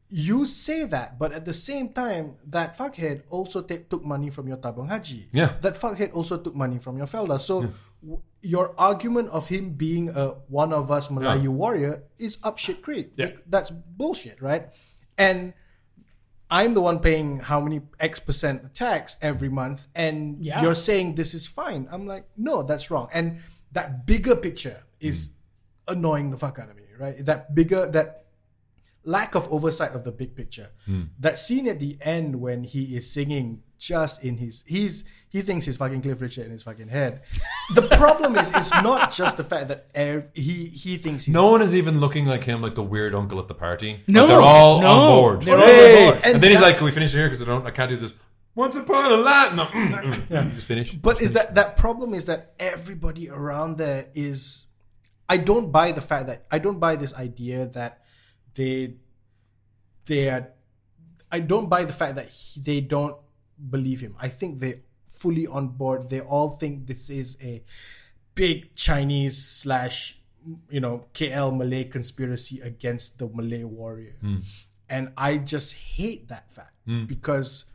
you 0.09 0.45
say 0.45 0.83
that, 0.85 1.17
but 1.17 1.31
at 1.31 1.43
the 1.45 1.53
same 1.53 1.89
time, 1.89 2.35
that 2.45 2.77
fuckhead 2.77 3.23
also 3.29 3.61
ta- 3.63 3.81
took 3.89 4.03
money 4.05 4.29
from 4.29 4.47
your 4.47 4.57
tabung 4.57 4.87
haji. 4.87 5.27
Yeah. 5.31 5.53
That 5.61 5.73
fuckhead 5.75 6.13
also 6.13 6.37
took 6.37 6.53
money 6.55 6.77
from 6.77 6.97
your 6.97 7.07
felda. 7.07 7.39
So 7.41 7.71
w- 8.03 8.21
your 8.41 8.75
argument 8.77 9.29
of 9.29 9.47
him 9.47 9.71
being 9.71 10.09
a 10.09 10.35
one 10.49 10.71
of 10.71 10.91
us 10.91 11.07
Malayu 11.07 11.47
warrior 11.47 12.03
is 12.19 12.37
up 12.43 12.59
shit 12.59 12.83
creek. 12.83 13.13
Yeah. 13.15 13.31
That's 13.47 13.71
bullshit, 13.71 14.39
right? 14.41 14.67
And 15.17 15.53
I'm 16.51 16.75
the 16.75 16.81
one 16.81 16.99
paying 16.99 17.39
how 17.39 17.59
many 17.59 17.81
X 17.99 18.19
percent 18.19 18.75
tax 18.75 19.17
every 19.21 19.49
month, 19.49 19.87
and 19.95 20.45
Yeah. 20.45 20.61
you're 20.61 20.75
saying 20.75 21.15
this 21.15 21.33
is 21.33 21.47
fine. 21.47 21.87
I'm 21.89 22.05
like, 22.05 22.27
no, 22.37 22.61
that's 22.61 22.91
wrong. 22.91 23.07
And 23.13 23.39
that 23.71 24.05
bigger 24.05 24.35
picture 24.35 24.83
is 25.03 25.29
annoying 25.87 26.31
the 26.31 26.37
fuck 26.37 26.59
out 26.59 26.69
of 26.69 26.75
me, 26.75 26.83
right? 26.99 27.23
That 27.25 27.53
bigger, 27.53 27.87
that 27.91 28.25
lack 29.05 29.35
of 29.35 29.51
oversight 29.51 29.91
of 29.93 30.03
the 30.03 30.11
big 30.11 30.35
picture. 30.35 30.69
That 31.19 31.37
scene 31.37 31.67
at 31.67 31.79
the 31.79 31.97
end 32.01 32.39
when 32.39 32.63
he 32.63 32.95
is 32.95 33.11
singing 33.11 33.61
just 33.77 34.23
in 34.23 34.37
his, 34.37 34.63
he's, 34.65 35.03
he 35.27 35.41
thinks 35.41 35.65
he's 35.65 35.75
fucking 35.75 36.01
Cliff 36.01 36.21
Richard 36.21 36.45
in 36.45 36.51
his 36.53 36.63
fucking 36.63 36.87
head. 36.87 37.23
The 37.75 37.81
problem 37.81 38.37
is, 38.37 38.49
it's 38.55 38.71
not 38.71 39.11
just 39.11 39.35
the 39.35 39.43
fact 39.43 39.67
that 39.67 39.87
ev- 39.93 40.29
he, 40.33 40.67
he 40.67 40.95
thinks 40.95 41.25
he's 41.25 41.33
No 41.33 41.47
one 41.47 41.61
is 41.61 41.75
even 41.75 41.99
looking 41.99 42.25
like 42.25 42.45
him, 42.45 42.61
like 42.61 42.75
the 42.75 42.83
weird 42.83 43.13
uncle 43.13 43.39
at 43.39 43.49
the 43.49 43.53
party. 43.53 43.93
Like, 43.93 44.07
No, 44.07 44.27
they're 44.27 44.39
all 44.39 44.79
no, 44.79 44.87
on 44.87 45.15
board. 45.17 45.41
they're 45.41 45.59
all 45.59 45.65
Hey! 45.65 46.05
on 46.07 46.13
board. 46.13 46.23
And, 46.23 46.33
And 46.35 46.43
then 46.43 46.51
he's 46.51 46.61
like, 46.61 46.77
"Can 46.77 46.85
we 46.85 46.91
finish 46.91 47.11
here? 47.11 47.27
Because 47.27 47.41
I 47.41 47.45
don't, 47.45 47.65
I 47.67 47.71
can't 47.71 47.89
do 47.89 47.97
this." 47.97 48.13
Once 48.55 48.75
upon 48.77 49.11
a 49.11 49.17
lot, 49.17 49.55
no, 49.55 49.65
mm, 49.65 49.91
mm, 50.03 50.27
mm. 50.27 50.53
just 50.55 50.67
finish. 50.67 50.93
But 50.93 51.21
is 51.21 51.33
that 51.33 51.55
that 51.55 51.75
problem 51.75 52.13
is 52.13 52.25
that 52.25 52.53
everybody 52.59 53.27
around 53.29 53.77
there 53.77 54.05
is 54.13 54.67
I 55.27 55.37
don't 55.37 55.71
buy 55.71 55.91
the 55.91 56.01
fact 56.01 56.27
that 56.27 56.45
I 56.51 56.59
don't 56.59 56.79
buy 56.79 56.95
this 56.95 57.13
idea 57.13 57.65
that 57.67 58.03
they 58.55 58.95
they 60.05 60.29
are 60.29 60.49
I 61.31 61.39
don't 61.39 61.67
buy 61.67 61.83
the 61.83 61.93
fact 61.93 62.15
that 62.15 62.29
he, 62.29 62.61
they 62.61 62.81
don't 62.81 63.17
believe 63.69 64.01
him. 64.01 64.15
I 64.19 64.29
think 64.29 64.59
they 64.59 64.81
fully 65.07 65.47
on 65.47 65.69
board. 65.69 66.09
They 66.09 66.19
all 66.19 66.49
think 66.49 66.87
this 66.87 67.09
is 67.09 67.37
a 67.41 67.63
big 68.35 68.75
Chinese 68.75 69.43
slash 69.43 70.19
you 70.69 70.79
know 70.79 71.05
KL 71.13 71.55
Malay 71.55 71.85
conspiracy 71.85 72.59
against 72.61 73.17
the 73.17 73.27
Malay 73.29 73.63
warrior, 73.63 74.15
hmm. 74.19 74.39
and 74.89 75.11
I 75.15 75.37
just 75.37 75.73
hate 75.73 76.27
that 76.27 76.51
fact 76.51 76.75
hmm. 76.85 77.05
because 77.05 77.65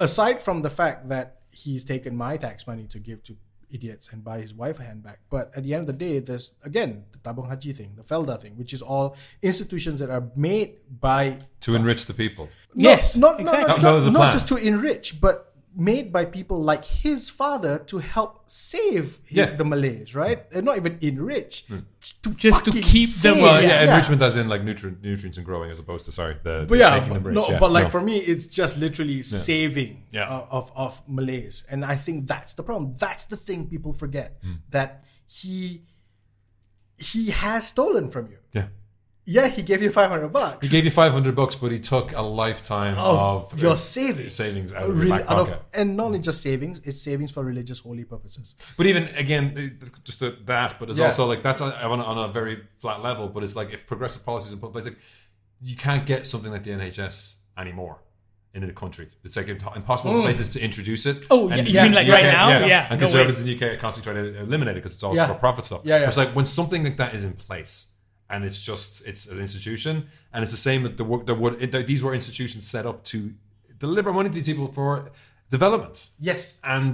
aside 0.00 0.40
from 0.40 0.62
the 0.62 0.70
fact 0.70 1.08
that 1.10 1.42
he's 1.50 1.84
taken 1.84 2.16
my 2.16 2.36
tax 2.36 2.66
money 2.66 2.86
to 2.88 2.98
give 2.98 3.22
to 3.24 3.36
idiots 3.74 4.08
and 4.12 4.22
buy 4.22 4.40
his 4.40 4.54
wife 4.54 4.78
a 4.80 4.84
handbag, 4.84 5.18
but 5.28 5.50
at 5.56 5.64
the 5.64 5.74
end 5.74 5.88
of 5.88 5.98
the 5.98 6.04
day, 6.06 6.20
there's 6.20 6.52
again 6.62 7.04
the 7.12 7.18
Tabung 7.18 7.48
Haji 7.48 7.72
thing, 7.72 7.92
the 7.96 8.02
Felda 8.02 8.40
thing, 8.40 8.56
which 8.56 8.72
is 8.72 8.80
all 8.80 9.16
institutions 9.42 10.00
that 10.00 10.10
are 10.10 10.24
made 10.36 10.76
by 11.00 11.38
To 11.62 11.74
enrich 11.74 12.06
the 12.06 12.14
people. 12.14 12.48
Yes, 12.74 13.16
not, 13.16 13.40
exactly. 13.40 13.68
not, 13.68 13.82
That 13.82 14.10
not, 14.10 14.12
not 14.12 14.32
just 14.32 14.48
to 14.48 14.56
enrich, 14.56 15.20
but 15.20 15.53
made 15.76 16.12
by 16.12 16.24
people 16.24 16.62
like 16.62 16.84
his 16.84 17.28
father 17.28 17.78
to 17.80 17.98
help 17.98 18.42
save 18.46 19.18
Yeah. 19.28 19.56
The 19.56 19.64
Malays, 19.64 20.14
right? 20.14 20.48
They're 20.50 20.62
not 20.62 20.76
even 20.76 20.98
enrich, 21.00 21.66
to 21.66 22.30
Just 22.34 22.64
to 22.64 22.70
fucking 22.72 22.82
keep 22.82 23.10
them- 23.10 23.38
Well, 23.40 23.60
Yeah, 23.60 23.68
yeah, 23.68 23.82
enrichment 23.90 24.22
as 24.22 24.36
in 24.36 24.48
like 24.48 24.62
nutrient, 24.62 25.02
nutrients 25.02 25.36
and 25.38 25.44
growing, 25.44 25.70
as 25.72 25.78
opposed 25.80 26.04
to 26.06 26.12
sorry, 26.12 26.36
the, 26.42 26.64
But 26.68 26.78
yeah, 26.78 26.90
making 26.98 27.14
them 27.14 27.22
but, 27.24 27.28
rich. 27.30 27.34
no, 27.34 27.48
yeah, 27.48 27.58
but 27.58 27.70
like 27.72 27.84
no. 27.84 27.90
for 27.90 28.00
me, 28.00 28.18
it's 28.18 28.46
just 28.46 28.78
literally 28.78 29.22
saving 29.24 30.04
Yeah. 30.12 30.28
uh, 30.28 30.46
of 30.50 30.70
of 30.76 31.02
Malays, 31.08 31.64
and 31.68 31.84
I 31.84 31.96
think 31.96 32.26
that's 32.28 32.54
the 32.54 32.62
problem. 32.62 32.94
That's 32.98 33.24
the 33.24 33.36
thing 33.36 33.66
people 33.68 33.92
forget 33.92 34.38
Hmm. 34.44 34.52
that 34.70 35.02
he 35.26 35.82
he 36.98 37.30
has 37.30 37.66
stolen 37.66 38.08
from 38.10 38.28
you. 38.30 38.38
yeah, 38.52 38.68
Yeah, 39.26 39.48
he 39.48 39.62
gave 39.62 39.80
you 39.80 39.90
five 39.90 40.10
hundred 40.10 40.28
bucks. 40.32 40.66
he 40.66 40.70
gave 40.70 40.84
you 40.84 40.90
five 40.90 41.12
hundred 41.12 41.34
bucks, 41.34 41.54
but 41.54 41.72
he 41.72 41.80
took 41.80 42.12
a 42.12 42.20
lifetime 42.20 42.98
of, 42.98 43.52
of, 43.54 43.58
your 43.58 43.72
uh, 43.72 43.76
savings, 43.76 44.34
savings 44.34 44.70
out 44.72 44.82
of 44.82 44.88
your 44.88 44.96
Really- 44.96 45.10
back 45.10 45.30
out 45.30 45.38
of- 45.38 45.58
and 45.72 45.96
not 45.96 46.06
only 46.06 46.18
just 46.18 46.42
savings; 46.42 46.80
it's 46.84 47.00
savings 47.00 47.32
for 47.32 47.42
religious 47.42 47.78
holy 47.78 48.04
purposes. 48.04 48.54
But 48.76 48.86
even 48.86 49.04
again, 49.16 49.78
uh, 49.82 49.86
just 50.04 50.20
that, 50.20 50.78
but 50.78 50.90
it's 50.90 50.98
Yeah. 50.98 51.06
also 51.06 51.24
like 51.26 51.42
that's 51.42 51.62
on, 51.62 51.72
on, 51.72 52.18
a, 52.28 52.32
very 52.32 52.64
flat 52.76 53.02
level. 53.02 53.28
But 53.28 53.44
it's 53.44 53.56
like 53.56 53.72
if 53.72 53.86
progressive 53.86 54.26
policies 54.26 54.52
are 54.52 54.56
put 54.56 54.66
in 54.68 54.72
place, 54.72 54.84
like 54.84 54.98
you 55.62 55.76
can't 55.76 56.04
get 56.04 56.26
something 56.26 56.52
like 56.52 56.64
the 56.64 56.72
NHS 56.72 57.36
anymore 57.56 58.00
in 58.52 58.62
a 58.62 58.72
country. 58.72 59.08
It's 59.24 59.36
like 59.36 59.48
impossible 59.48 60.12
for 60.12 60.22
places 60.22 60.50
to 60.50 60.62
introduce 60.62 61.06
it. 61.06 61.22
Mm. 61.22 61.26
Oh, 61.30 61.48
yeah, 61.48 61.56
you 61.62 61.80
mean 61.82 61.92
like 61.92 62.08
right 62.08 62.24
now? 62.24 62.64
Yeah, 62.66 62.88
and 62.90 63.00
no 63.00 63.06
conservatives 63.06 63.40
in 63.40 63.46
the 63.46 63.56
UK 63.56 63.62
are 63.62 63.76
constantly 63.78 64.12
trying 64.12 64.34
to 64.34 64.40
eliminate 64.40 64.76
it 64.76 64.80
because 64.80 64.92
it's 64.92 65.02
all 65.02 65.16
Yeah. 65.16 65.26
for 65.26 65.34
profit 65.34 65.64
stuff. 65.64 65.80
Yeah, 65.84 66.00
yeah. 66.00 66.08
It's 66.08 66.16
like 66.18 66.36
when 66.36 66.46
something 66.46 66.84
like 66.84 66.98
that 66.98 67.14
is 67.14 67.24
in 67.24 67.32
place. 67.32 67.86
And 68.34 68.44
it's 68.48 68.60
just 68.70 69.06
it's 69.10 69.24
an 69.34 69.38
institution, 69.46 69.94
and 70.32 70.38
it's 70.44 70.54
the 70.58 70.64
same 70.68 70.80
that 70.86 70.96
the 71.00 71.04
work 71.12 71.22
there 71.28 71.38
were 71.42 71.54
it, 71.64 71.70
these 71.92 72.02
were 72.04 72.14
institutions 72.20 72.62
set 72.74 72.84
up 72.90 72.98
to 73.12 73.16
deliver 73.78 74.12
money 74.18 74.28
to 74.30 74.34
these 74.34 74.46
people 74.52 74.68
for 74.78 75.10
development. 75.50 75.96
Yes, 76.30 76.58
and 76.74 76.92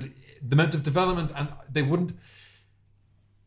the 0.48 0.54
amount 0.58 0.74
of 0.74 0.82
development 0.82 1.28
and 1.38 1.46
they 1.76 1.82
wouldn't 1.90 2.12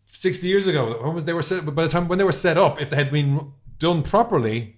60 0.06 0.48
years 0.48 0.68
ago 0.68 0.82
when 1.04 1.14
was 1.16 1.26
they 1.26 1.34
were 1.34 1.42
set 1.42 1.66
but 1.66 1.76
by 1.76 1.84
the 1.84 1.90
time 1.90 2.08
when 2.08 2.18
they 2.20 2.24
were 2.32 2.32
set 2.48 2.58
up 2.58 2.80
if 2.82 2.90
they 2.90 2.96
had 2.96 3.12
been 3.12 3.52
done 3.80 4.04
properly 4.04 4.78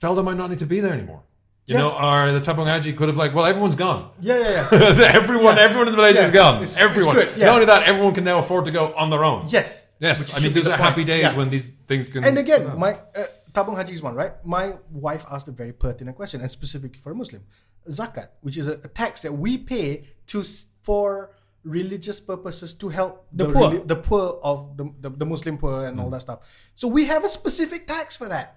Felda 0.00 0.22
might 0.24 0.36
not 0.36 0.48
need 0.50 0.58
to 0.60 0.66
be 0.66 0.80
there 0.80 0.92
anymore. 0.94 1.22
You 1.66 1.74
Yeah. 1.74 1.80
know 1.82 1.90
or 1.92 2.32
the 2.32 2.40
Tabung 2.40 2.66
Haji 2.66 2.92
could 2.94 3.08
have 3.08 3.16
like 3.18 3.34
well 3.34 3.44
everyone's 3.52 3.74
gone. 3.86 4.10
Yeah, 4.20 4.38
yeah, 4.38 4.68
yeah. 4.72 5.10
everyone 5.20 5.58
everyone 5.58 5.88
in 5.88 5.92
the 5.92 6.00
village 6.02 6.16
Yeah. 6.16 6.26
is 6.26 6.30
gone. 6.30 6.56
It's- 6.62 6.76
everyone. 6.76 7.16
it's 7.18 7.26
good, 7.32 7.38
yeah. 7.38 7.46
not 7.46 7.54
only 7.56 7.66
that 7.66 7.82
everyone 7.90 8.14
can 8.14 8.24
now 8.24 8.38
afford 8.38 8.64
to 8.66 8.70
go 8.70 8.84
on 8.94 9.10
their 9.10 9.24
own. 9.24 9.46
Yes, 9.48 9.68
yes 10.00 10.18
I 10.18 10.36
mean 10.36 10.42
should 10.42 10.54
be 10.54 10.60
these 10.60 10.66
the 10.66 10.74
are 10.74 10.78
point. 10.78 10.88
happy 10.90 11.04
days 11.04 11.22
Yeah. 11.22 11.36
when 11.36 11.50
these 11.50 11.68
things 11.90 12.08
can 12.08 12.24
And 12.24 12.38
again, 12.38 12.78
my 12.78 12.92
uh, 13.16 13.24
Tabung 13.52 13.76
Haji 13.76 13.94
is 13.94 14.02
one, 14.02 14.14
right? 14.14 14.34
My 14.44 14.76
wife 14.90 15.24
asked 15.30 15.48
a 15.48 15.52
very 15.62 15.72
pertinent 15.72 16.16
question, 16.16 16.40
and 16.42 16.50
specifically 16.50 17.00
for 17.00 17.10
a 17.12 17.14
Muslim, 17.14 17.42
zakat, 17.88 18.28
which 18.42 18.56
is 18.56 18.66
a, 18.68 18.74
a 18.88 18.88
tax 19.02 19.22
that 19.22 19.32
we 19.32 19.56
pay 19.58 20.04
to 20.28 20.44
for 20.82 21.32
religious 21.64 22.20
purposes 22.20 22.72
to 22.74 22.88
help 22.88 23.26
The 23.32 23.46
poor. 23.54 23.70
the 23.92 23.96
poor 23.96 24.38
of 24.42 24.76
the, 24.78 24.84
the, 25.00 25.10
the 25.10 25.26
Muslim 25.26 25.58
poor 25.58 25.86
and 25.86 25.98
all 26.00 26.10
that 26.10 26.20
stuff. 26.22 26.40
So 26.74 26.86
we 26.88 27.06
have 27.06 27.24
a 27.24 27.28
specific 27.28 27.86
tax 27.86 28.16
for 28.16 28.28
that. 28.28 28.56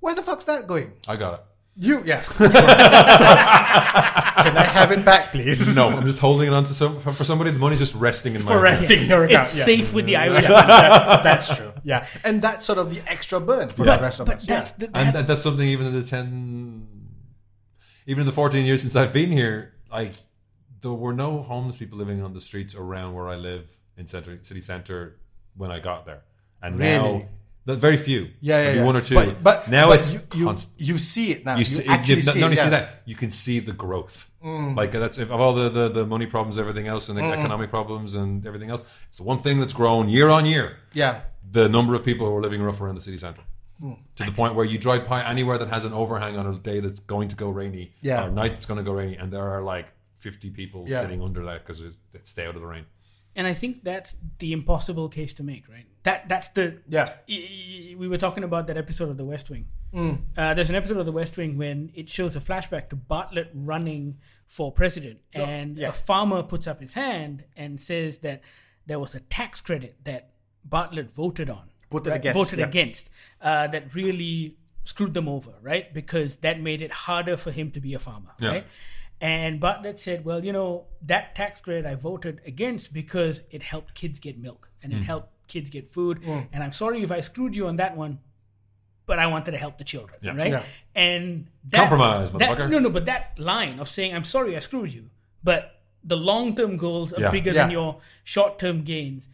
Where 0.00 0.14
the 0.14 0.22
fuck's 0.22 0.44
that 0.44 0.66
going? 0.66 0.92
I 1.06 1.16
got 1.16 1.34
it 1.34 1.40
You, 1.76 2.02
yeah. 2.04 2.20
Can 4.40 4.56
I 4.56 4.64
have 4.64 4.90
it 4.92 5.04
back, 5.04 5.30
please? 5.32 5.74
no 5.74 5.88
I'm 5.88 6.04
just 6.04 6.18
holding 6.18 6.48
it 6.48 6.52
on 6.54 6.64
to 6.64 6.74
some 6.74 6.98
for 7.00 7.12
for 7.12 7.24
somebody 7.24 7.50
the 7.50 7.58
money's 7.58 7.78
just 7.78 7.94
resting 7.94 8.34
in 8.34 8.42
my 8.44 8.48
For 8.52 8.64
account. 8.66 8.80
resting 8.80 9.00
in 9.00 9.08
your 9.08 9.24
account. 9.24 9.46
It's 9.46 9.56
yeah. 9.58 9.64
safe 9.64 9.92
with 9.92 10.06
the 10.06 10.16
Irish. 10.16 10.44
Yeah, 10.48 11.20
that's 11.24 11.54
true. 11.56 11.72
Yeah, 11.84 12.06
and 12.24 12.40
that's 12.42 12.64
sort 12.66 12.78
of 12.78 12.90
the 12.90 13.00
extra 13.06 13.40
burn 13.40 13.68
for 13.68 13.84
the 13.84 13.98
rest 13.98 14.18
but 14.18 14.22
of 14.22 14.26
but 14.28 14.36
us. 14.38 14.46
that's 14.46 14.70
yeah. 14.72 14.76
the, 14.78 14.86
and 14.86 15.08
that, 15.08 15.12
that, 15.12 15.26
that's 15.26 15.42
something 15.42 15.66
even 15.66 15.86
in 15.86 15.92
the 15.94 16.02
10 16.02 16.86
even 18.06 18.20
in 18.22 18.26
the 18.26 18.32
14 18.32 18.64
years 18.64 18.80
since 18.82 18.96
i've 18.96 19.12
been 19.12 19.30
here 19.30 19.74
like 19.92 20.14
there 20.80 20.92
were 20.92 21.12
no 21.12 21.42
homeless 21.42 21.76
people 21.76 21.98
living 21.98 22.22
on 22.22 22.32
the 22.32 22.40
streets 22.40 22.74
around 22.74 23.14
where 23.14 23.28
i 23.28 23.36
live 23.36 23.68
in 23.96 24.06
center 24.06 24.38
city 24.42 24.60
center 24.62 25.16
when 25.56 25.70
i 25.70 25.78
got 25.78 26.06
there 26.06 26.22
and 26.62 26.78
now 26.78 27.04
Really? 27.06 27.28
But 27.70 27.78
very 27.78 27.96
few 27.96 28.20
Yeah, 28.40 28.58
yeah, 28.58 28.64
Maybe 28.64 28.78
yeah. 28.78 28.84
one 28.90 28.96
or 28.96 29.00
two 29.08 29.14
But, 29.14 29.42
but 29.48 29.58
now 29.70 29.86
but 29.88 29.98
it's 29.98 30.08
you, 30.12 30.20
you, 30.34 30.56
you 30.78 30.98
see 30.98 31.26
it 31.34 31.44
now. 31.44 31.56
you, 31.56 31.64
see, 31.64 31.86
actually 31.86 32.16
you, 32.16 32.22
see 32.22 32.40
not 32.40 32.44
only 32.46 32.56
it, 32.56 32.58
yeah. 32.58 32.64
see 32.64 32.70
that 32.70 33.02
you 33.10 33.16
can 33.22 33.30
see 33.30 33.58
the 33.60 33.72
growth 33.72 34.16
mm. 34.44 34.76
like 34.80 34.92
that's 34.92 35.18
if 35.18 35.30
of 35.30 35.40
all 35.40 35.54
the, 35.54 35.68
the, 35.68 35.88
the 35.88 36.06
money 36.14 36.26
problems 36.26 36.58
everything 36.58 36.86
else 36.94 37.08
and 37.08 37.16
the 37.18 37.22
economic 37.22 37.70
problems 37.70 38.14
and 38.14 38.46
everything 38.46 38.70
else 38.70 38.82
it's 39.08 39.18
the 39.18 39.24
one 39.32 39.40
thing 39.44 39.58
that's 39.60 39.72
grown 39.72 40.08
year 40.08 40.28
on 40.28 40.44
year 40.46 40.66
Yeah, 40.92 41.20
the 41.58 41.68
number 41.68 41.94
of 41.94 42.04
people 42.04 42.24
who 42.28 42.34
are 42.36 42.42
living 42.42 42.62
rough 42.62 42.80
around 42.80 42.96
the 42.96 43.00
city 43.08 43.18
centre. 43.18 43.42
Mm. 43.82 43.96
To 44.16 44.24
the 44.24 44.32
point 44.32 44.54
where 44.56 44.66
you 44.72 44.78
drive 44.78 45.08
by 45.08 45.24
anywhere 45.24 45.56
that 45.58 45.68
has 45.68 45.84
an 45.84 45.92
overhang 45.94 46.36
on 46.36 46.46
a 46.46 46.58
day 46.58 46.80
that's 46.80 47.00
going 47.00 47.28
to 47.30 47.36
go 47.36 47.48
rainy, 47.48 47.92
Yeah. 48.02 48.24
or 48.24 48.28
a 48.28 48.30
night 48.30 48.52
that's 48.54 48.66
going 48.66 48.76
to 48.76 48.84
go 48.84 48.92
rainy, 48.92 49.16
and 49.16 49.32
there 49.32 49.46
are 49.54 49.62
like 49.62 49.86
50 50.16 50.50
people 50.50 50.84
Yeah. 50.86 51.00
sitting 51.00 51.22
under 51.22 51.42
that 51.46 51.58
because 51.66 51.80
it 51.80 51.94
stay 52.24 52.44
out 52.46 52.54
of 52.56 52.60
the 52.60 52.66
rain. 52.66 52.84
And 53.40 53.46
I 53.46 53.54
think 53.54 53.82
that's 53.84 54.16
the 54.38 54.52
impossible 54.52 55.08
case 55.08 55.32
to 55.34 55.42
make, 55.42 55.66
right? 55.66 55.86
That 56.02 56.28
that's 56.28 56.48
the 56.48 56.76
yeah, 56.88 57.06
y- 57.26 57.48
y- 57.48 57.94
we 57.96 58.06
were 58.06 58.18
talking 58.18 58.44
about 58.44 58.66
that 58.66 58.76
episode 58.76 59.08
of 59.08 59.16
The 59.16 59.24
West 59.24 59.48
Wing. 59.48 59.64
Uh, 60.36 60.52
there's 60.52 60.68
an 60.68 60.74
episode 60.74 60.98
of 60.98 61.06
The 61.06 61.12
West 61.12 61.38
Wing 61.38 61.56
when 61.56 61.90
it 61.94 62.10
shows 62.10 62.36
a 62.36 62.40
flashback 62.40 62.90
to 62.90 62.96
Bartlet 62.96 63.48
running 63.54 64.18
for 64.46 64.70
president, 64.70 65.20
and 65.32 65.74
yeah. 65.74 65.88
a 65.88 65.92
farmer 65.92 66.42
puts 66.42 66.66
up 66.66 66.82
his 66.82 66.92
hand 66.92 67.44
and 67.56 67.80
says 67.80 68.18
that 68.18 68.42
there 68.86 68.98
was 68.98 69.14
a 69.14 69.20
tax 69.20 69.62
credit 69.62 69.96
that 70.04 70.32
Bartlet 70.68 71.10
voted 71.10 71.48
on, 71.48 71.70
Voted 71.90 72.10
right? 72.10 72.20
against, 72.20 72.38
voted 72.38 72.58
yeah. 72.58 72.66
against, 72.66 73.08
uh, 73.40 73.68
that 73.68 73.94
really 73.94 74.58
screwed 74.84 75.14
them 75.14 75.28
over, 75.30 75.52
right? 75.62 75.94
Because 75.94 76.36
that 76.38 76.60
made 76.60 76.82
it 76.82 76.92
harder 76.92 77.38
for 77.38 77.52
him 77.52 77.70
to 77.70 77.80
be 77.80 77.94
a 77.94 77.98
farmer, 77.98 78.32
Yeah. 78.38 78.48
right? 78.50 78.66
And 79.20 79.60
Bartlet 79.60 79.98
said, 79.98 80.24
well, 80.24 80.44
you 80.44 80.52
know, 80.52 80.86
that 81.02 81.34
tax 81.34 81.60
credit 81.60 81.84
I 81.86 81.94
voted 81.94 82.40
against 82.46 82.92
because 82.92 83.42
it 83.50 83.62
helped 83.62 83.94
kids 83.94 84.18
get 84.18 84.38
milk 84.38 84.70
and 84.82 84.92
Mm. 84.92 85.00
it 85.00 85.02
helped 85.04 85.28
kids 85.46 85.68
get 85.68 85.92
food. 85.92 86.22
And 86.24 86.62
I'm 86.64 86.72
sorry 86.72 87.02
if 87.02 87.10
I 87.12 87.20
screwed 87.20 87.54
you 87.54 87.66
on 87.66 87.76
that 87.76 87.96
one, 87.96 88.20
but 89.06 89.18
I 89.18 89.26
wanted 89.26 89.50
to 89.50 89.58
help 89.58 89.76
the 89.78 89.84
children, 89.84 90.18
Yeah. 90.22 90.36
right? 90.36 90.52
Yeah. 90.52 90.62
And 90.94 91.48
that, 91.68 91.78
Compromise, 91.88 92.30
that- 92.30 92.40
motherfucker. 92.40 92.70
No, 92.70 92.78
no, 92.78 92.88
but 92.90 93.06
that 93.06 93.38
line 93.38 93.78
of 93.78 93.88
saying, 93.88 94.14
I'm 94.14 94.24
sorry 94.24 94.56
I 94.56 94.60
screwed 94.60 94.92
you, 94.92 95.10
but 95.44 95.82
the 96.02 96.16
long 96.16 96.54
term 96.56 96.76
goals 96.78 97.12
are 97.12 97.20
Yeah. 97.20 97.30
bigger 97.30 97.50
Yeah. 97.52 97.62
than 97.64 97.72
your 97.72 98.00
short 98.24 98.58
term 98.58 98.84
gains 98.84 99.28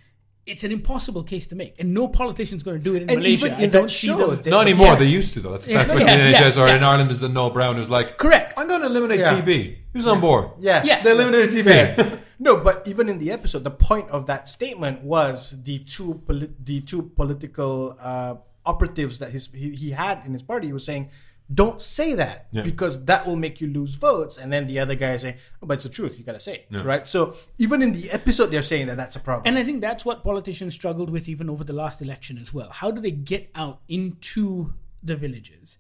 it's 0.47 0.63
an 0.65 0.71
impossible 0.71 1.23
case 1.25 1.47
to 1.49 1.57
make, 1.57 1.75
and 1.81 1.93
no 1.93 2.07
politician's 2.07 2.63
going 2.63 2.77
to 2.79 2.83
do 2.83 2.95
it 2.95 3.03
in 3.03 3.11
And 3.11 3.19
Malaysia. 3.19 3.47
even 3.47 3.53
I 3.59 3.63
in 3.65 3.71
don't 3.71 3.83
that 3.83 3.91
see 3.91 4.07
show, 4.07 4.17
them- 4.17 4.41
they- 4.43 4.51
Not 4.51 4.63
anymore. 4.63 4.87
Yeah. 4.89 4.95
They 4.97 5.07
used 5.07 5.35
to 5.35 5.41
though. 5.41 5.53
That's, 5.53 5.67
Yeah. 5.67 5.79
that's 5.79 5.93
what 5.93 6.03
Yeah, 6.05 6.17
the 6.17 6.31
yeah, 6.31 6.39
NHS 6.41 6.57
or 6.63 6.69
yeah. 6.69 6.77
in 6.77 6.83
Ireland 6.85 7.11
is 7.11 7.19
the 7.21 7.29
Noel 7.29 7.51
Browne 7.51 7.77
who's 7.77 7.91
like, 7.91 8.17
Correct. 8.17 8.55
I'm 8.57 8.69
going 8.69 8.81
to 8.83 8.87
eliminate 8.87 9.21
Yeah. 9.21 9.41
TB. 9.41 9.77
Who's 9.93 10.07
on 10.07 10.21
board? 10.21 10.51
Yeah. 10.61 10.85
Yeah. 10.85 11.03
They 11.03 11.11
eliminated 11.11 11.51
TB. 11.51 12.21
No, 12.39 12.59
but 12.59 12.87
even 12.87 13.09
in 13.09 13.19
the 13.19 13.33
episode, 13.33 13.65
the 13.65 13.71
point 13.71 14.11
of 14.11 14.27
that 14.27 14.47
statement 14.51 15.03
was 15.03 15.55
the 15.63 15.79
two 15.79 16.21
poli- 16.27 16.53
the 16.63 16.83
two 16.83 17.03
political 17.17 17.97
uh, 17.99 18.35
operatives 18.67 19.19
that 19.21 19.31
his 19.33 19.49
he, 19.55 19.71
he 19.75 19.91
had 19.93 20.21
in 20.27 20.35
his 20.35 20.43
party. 20.43 20.67
He 20.67 20.73
was 20.75 20.85
saying, 20.85 21.09
"Don't 21.53 21.81
say 21.81 22.15
that 22.15 22.49
Yeah. 22.51 22.63
because 22.63 23.05
that 23.05 23.27
will 23.27 23.37
make 23.37 23.61
you 23.61 23.69
lose 23.69 23.95
votes." 23.95 24.37
And 24.39 24.53
then 24.53 24.67
the 24.67 24.79
other 24.79 24.95
guy 24.95 25.15
is 25.15 25.23
saying, 25.23 25.37
oh, 25.63 25.67
"But 25.67 25.75
it's 25.75 25.85
the 25.85 25.91
truth. 25.91 26.19
You 26.19 26.25
gotta 26.25 26.41
say 26.41 26.55
it, 26.57 26.67
Yeah. 26.71 26.83
right?" 26.83 27.07
So 27.07 27.37
even 27.59 27.83
in 27.83 27.93
the 27.93 28.11
episode, 28.11 28.47
they're 28.47 28.63
saying 28.63 28.87
that 28.89 28.97
that's 28.97 29.17
a 29.17 29.21
problem. 29.21 29.47
And 29.47 29.59
I 29.59 29.65
think 29.65 29.81
that's 29.81 30.05
what 30.05 30.25
politicians 30.25 30.75
struggled 30.75 31.11
with 31.11 31.29
even 31.29 31.49
over 31.49 31.63
the 31.65 31.73
last 31.73 32.03
election 32.03 32.37
as 32.39 32.53
well. 32.53 32.71
How 32.71 32.91
do 32.91 33.01
they 33.01 33.13
get 33.13 33.51
out 33.55 33.81
into 33.89 34.75
the 35.03 35.17
villages 35.17 35.79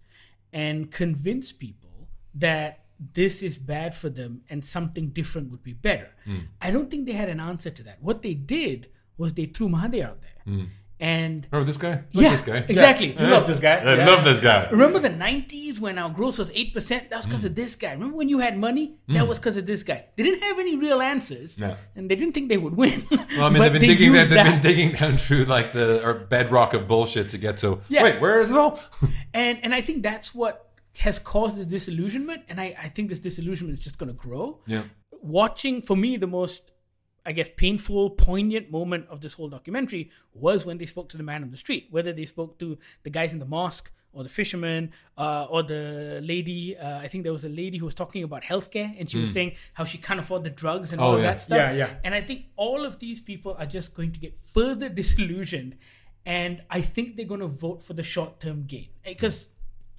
and 0.52 0.90
convince 0.90 1.52
people 1.52 2.08
that 2.34 2.84
this 3.12 3.42
is 3.42 3.58
bad 3.58 3.94
for 3.94 4.08
them 4.08 4.42
and 4.48 4.64
something 4.64 5.08
different 5.10 5.50
would 5.50 5.62
be 5.62 5.72
better? 5.72 6.14
Hmm. 6.24 6.38
I 6.60 6.70
don't 6.70 6.90
think 6.90 7.06
they 7.06 7.12
had 7.12 7.28
an 7.28 7.40
answer 7.40 7.70
to 7.70 7.82
that. 7.82 8.02
What 8.02 8.22
they 8.22 8.34
did 8.34 8.88
was 9.18 9.34
they 9.34 9.46
threw 9.46 9.68
Mahathir 9.68 10.04
out 10.04 10.20
there. 10.22 10.42
Hmm. 10.44 10.64
And 10.98 11.46
Remember 11.50 11.66
this 11.66 11.76
guy? 11.76 11.90
Like 11.90 12.04
yeah, 12.12 12.30
this 12.30 12.42
guy. 12.42 12.56
exactly. 12.56 13.12
you 13.12 13.26
love 13.26 13.46
this 13.46 13.60
guy. 13.60 13.76
I 13.76 13.96
Yeah. 13.96 14.06
love 14.06 14.24
this 14.24 14.40
guy. 14.40 14.68
Remember 14.70 14.98
the 14.98 15.10
90s 15.10 15.78
when 15.78 15.98
our 15.98 16.08
growth 16.08 16.38
was 16.38 16.48
8%? 16.50 17.10
That 17.10 17.16
was 17.18 17.26
because 17.26 17.44
of 17.44 17.52
mm. 17.52 17.56
this 17.56 17.76
guy. 17.76 17.92
Remember 17.92 18.16
when 18.16 18.30
you 18.30 18.38
had 18.38 18.56
money? 18.58 18.96
Mm. 19.08 19.14
That 19.14 19.28
was 19.28 19.38
because 19.38 19.58
of 19.58 19.66
this 19.66 19.82
guy. 19.82 20.06
They 20.16 20.22
didn't 20.22 20.42
have 20.42 20.58
any 20.58 20.74
real 20.76 21.02
answers. 21.02 21.58
Yeah. 21.58 21.76
And 21.94 22.10
they 22.10 22.16
didn't 22.16 22.32
think 22.32 22.48
they 22.48 22.56
would 22.56 22.76
win. 22.76 23.04
Well, 23.10 23.44
I 23.44 23.50
mean, 23.50 23.62
they've 23.62 23.72
been 23.72 23.82
they 23.82 23.88
digging. 23.88 24.12
They've, 24.12 24.28
they've 24.28 24.44
been 24.44 24.60
digging 24.60 24.92
down 24.92 25.18
through 25.18 25.44
like 25.44 25.74
the 25.74 26.26
bedrock 26.30 26.72
of 26.72 26.88
bullshit 26.88 27.28
to 27.30 27.38
get 27.38 27.58
to. 27.58 27.80
Yeah. 27.88 28.02
Wait, 28.04 28.20
where 28.20 28.40
is 28.40 28.50
it 28.50 28.56
all? 28.56 28.80
And 29.34 29.58
and 29.62 29.74
I 29.74 29.82
think 29.82 30.02
that's 30.02 30.34
what 30.34 30.70
has 31.00 31.18
caused 31.18 31.56
the 31.56 31.64
disillusionment. 31.66 32.44
And 32.48 32.58
I, 32.58 32.74
I 32.82 32.88
think 32.88 33.10
this 33.10 33.20
disillusionment 33.20 33.78
is 33.78 33.84
just 33.84 33.98
going 33.98 34.08
to 34.08 34.14
grow. 34.14 34.60
yeah. 34.66 34.84
Watching, 35.22 35.82
for 35.82 35.96
me, 35.96 36.16
the 36.16 36.26
most, 36.26 36.70
I 37.26 37.32
guess, 37.32 37.48
painful, 37.56 38.10
poignant 38.10 38.70
moment 38.70 39.06
of 39.10 39.20
this 39.20 39.34
whole 39.34 39.48
documentary 39.48 40.10
was 40.32 40.64
when 40.64 40.78
they 40.78 40.86
spoke 40.86 41.08
to 41.10 41.16
the 41.16 41.22
man 41.22 41.42
on 41.42 41.50
the 41.50 41.56
street, 41.56 41.88
whether 41.90 42.12
they 42.12 42.24
spoke 42.26 42.58
to 42.60 42.78
the 43.02 43.10
guys 43.10 43.32
in 43.32 43.38
the 43.40 43.44
mosque 43.44 43.90
or 44.12 44.22
the 44.22 44.28
fisherman 44.30 44.92
uh, 45.18 45.44
or 45.50 45.62
the 45.62 46.20
lady. 46.22 46.76
Uh, 46.76 46.98
I 47.00 47.08
think 47.08 47.24
there 47.24 47.32
was 47.32 47.44
a 47.44 47.48
lady 47.50 47.76
who 47.78 47.84
was 47.84 47.94
talking 47.94 48.22
about 48.22 48.42
healthcare 48.44 48.94
and 48.98 49.10
she 49.10 49.18
was 49.18 49.32
saying 49.32 49.52
how 49.74 49.84
she 49.84 49.98
can't 49.98 50.20
afford 50.20 50.42
the 50.44 50.50
drugs 50.50 50.92
and 50.92 51.00
Hmm. 51.00 51.06
Oh, 51.06 51.10
all 51.10 51.16
yeah. 51.18 51.22
that 51.26 51.40
stuff. 51.42 51.58
Yeah, 51.58 51.72
yeah. 51.72 51.90
And 52.04 52.14
I 52.14 52.22
think 52.22 52.46
all 52.56 52.84
of 52.86 52.98
these 52.98 53.20
people 53.20 53.54
are 53.58 53.66
just 53.66 53.92
going 53.94 54.12
to 54.12 54.20
get 54.20 54.38
further 54.54 54.88
disillusioned. 55.00 55.76
And 56.24 56.62
I 56.70 56.80
think 56.80 57.16
they're 57.16 57.26
going 57.26 57.40
to 57.40 57.46
vote 57.46 57.82
for 57.82 57.92
the 57.92 58.02
short 58.02 58.40
term 58.40 58.64
gain 58.66 58.88
because 59.04 59.50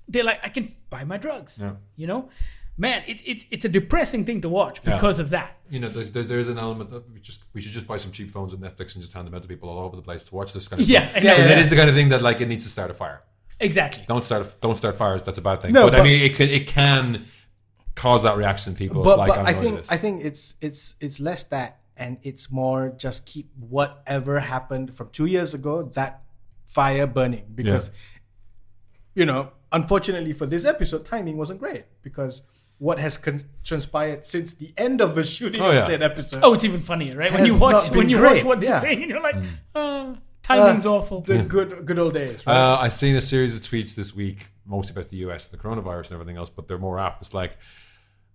they're 0.08 0.24
like, 0.24 0.40
I 0.44 0.50
can 0.50 0.76
buy 0.90 1.04
my 1.04 1.18
drugs. 1.18 1.58
Yeah. 1.62 1.74
You 1.96 2.08
know, 2.08 2.30
man, 2.78 3.04
it's 3.08 3.22
it's 3.26 3.46
it's 3.52 3.66
a 3.66 3.70
depressing 3.70 4.24
thing 4.26 4.42
to 4.42 4.50
watch 4.50 4.80
Yeah. 4.86 4.94
because 4.96 5.20
of 5.20 5.30
that. 5.32 5.58
You 5.70 5.80
know, 5.82 5.90
there's, 5.90 6.12
there's, 6.12 6.28
there's 6.28 6.48
an 6.48 6.58
element 6.58 6.90
that 6.92 7.10
we 7.12 7.20
just 7.20 7.44
we 7.54 7.62
should 7.62 7.72
just 7.72 7.88
buy 7.88 7.98
some 7.98 8.12
cheap 8.12 8.32
phones 8.32 8.52
with 8.54 8.62
Netflix 8.62 8.94
and 8.96 9.02
just 9.02 9.14
hand 9.14 9.28
them 9.28 9.34
out 9.36 9.42
to 9.42 9.48
people 9.48 9.70
all 9.70 9.80
over 9.80 9.96
the 9.96 10.02
place 10.02 10.24
to 10.26 10.36
watch 10.36 10.54
this 10.54 10.68
kind 10.68 10.82
of 10.82 10.88
Yeah, 10.88 11.10
stuff. 11.10 11.18
I 11.18 11.20
know. 11.26 11.36
Because 11.36 11.46
Yeah, 11.46 11.52
it 11.54 11.58
yeah. 11.58 11.64
is 11.64 11.70
the 11.70 11.76
kind 11.76 11.90
of 11.90 11.96
thing 11.96 12.10
that 12.10 12.22
like 12.22 12.40
it 12.42 12.48
needs 12.48 12.64
to 12.64 12.70
start 12.70 12.92
a 12.92 12.94
fire. 12.94 13.24
Exactly. 13.60 14.06
Don't 14.08 14.24
start 14.24 14.56
don't 14.62 14.78
start 14.78 14.96
fires. 14.96 15.24
That's 15.24 15.38
a 15.40 15.42
bad 15.42 15.62
thing. 15.62 15.74
No, 15.74 15.90
but, 15.90 16.00
I 16.00 16.04
mean, 16.04 16.22
it 16.22 16.36
can 16.36 16.50
it 16.50 16.68
can 16.68 17.26
cause 17.96 18.24
that 18.24 18.38
reaction 18.38 18.74
in 18.74 18.78
people. 18.78 19.04
but, 19.04 19.18
like 19.18 19.30
but 19.30 19.40
I'm 19.40 19.46
I 19.48 19.54
think. 19.54 19.86
I 19.90 19.98
think 19.98 20.24
it's 20.24 20.54
it's 20.62 20.96
it's 21.00 21.20
less 21.20 21.44
that 21.46 21.80
and 21.98 22.18
it's 22.22 22.52
more 22.52 22.90
just 22.96 23.26
keep 23.26 23.50
whatever 23.60 24.40
happened 24.40 24.94
from 24.94 25.10
two 25.12 25.26
years 25.26 25.54
ago 25.56 25.82
that 25.96 26.22
fire 26.66 27.08
burning 27.08 27.46
because 27.56 27.90
you 29.16 29.26
know 29.26 29.50
unfortunately 29.72 30.32
for 30.34 30.46
this 30.46 30.64
episode 30.66 31.06
timing 31.06 31.38
wasn't 31.38 31.60
great 31.60 31.86
because 32.04 32.42
what 32.80 33.00
has 33.00 33.18
con- 33.18 33.42
transpired 33.64 34.24
since 34.26 34.54
the 34.54 34.72
end 34.78 35.02
of 35.02 35.16
the 35.16 35.24
shooting 35.24 35.62
Oh, 35.62 35.72
of 35.72 35.86
said 35.86 36.02
episode 36.04 36.42
Oh, 36.44 36.54
it's 36.54 36.64
even 36.64 36.82
funnier, 36.82 37.16
right? 37.18 37.34
When 37.34 37.46
you 37.46 37.58
watch 37.58 37.90
when 37.92 38.10
you 38.10 38.18
great, 38.18 38.36
watch 38.38 38.44
what 38.46 38.60
they're 38.60 38.70
yeah. 38.70 38.80
saying, 38.80 39.02
and 39.02 39.10
you're 39.10 39.22
like, 39.22 39.36
Mm. 39.36 39.48
uh, 39.76 40.16
timing's 40.44 40.86
Uh, 40.86 40.94
awful. 40.96 41.22
the 41.22 41.44
good 41.44 41.86
good 41.86 41.98
old 42.00 42.14
days 42.14 42.46
right? 42.46 42.56
Uh, 42.56 42.78
I've 42.80 42.94
seen 42.94 43.16
a 43.16 43.22
series 43.22 43.54
of 43.56 43.62
tweets 43.62 43.96
this 43.96 44.16
week, 44.16 44.48
mostly 44.66 44.94
about 44.94 45.10
the 45.10 45.18
US 45.28 45.50
and 45.52 45.60
the 45.60 45.64
coronavirus 45.64 46.08
and 46.12 46.14
everything 46.14 46.38
else, 46.38 46.50
but 46.50 46.68
they're 46.68 46.78
more 46.78 47.00
apt. 47.00 47.22
It's 47.22 47.34
like, 47.34 47.58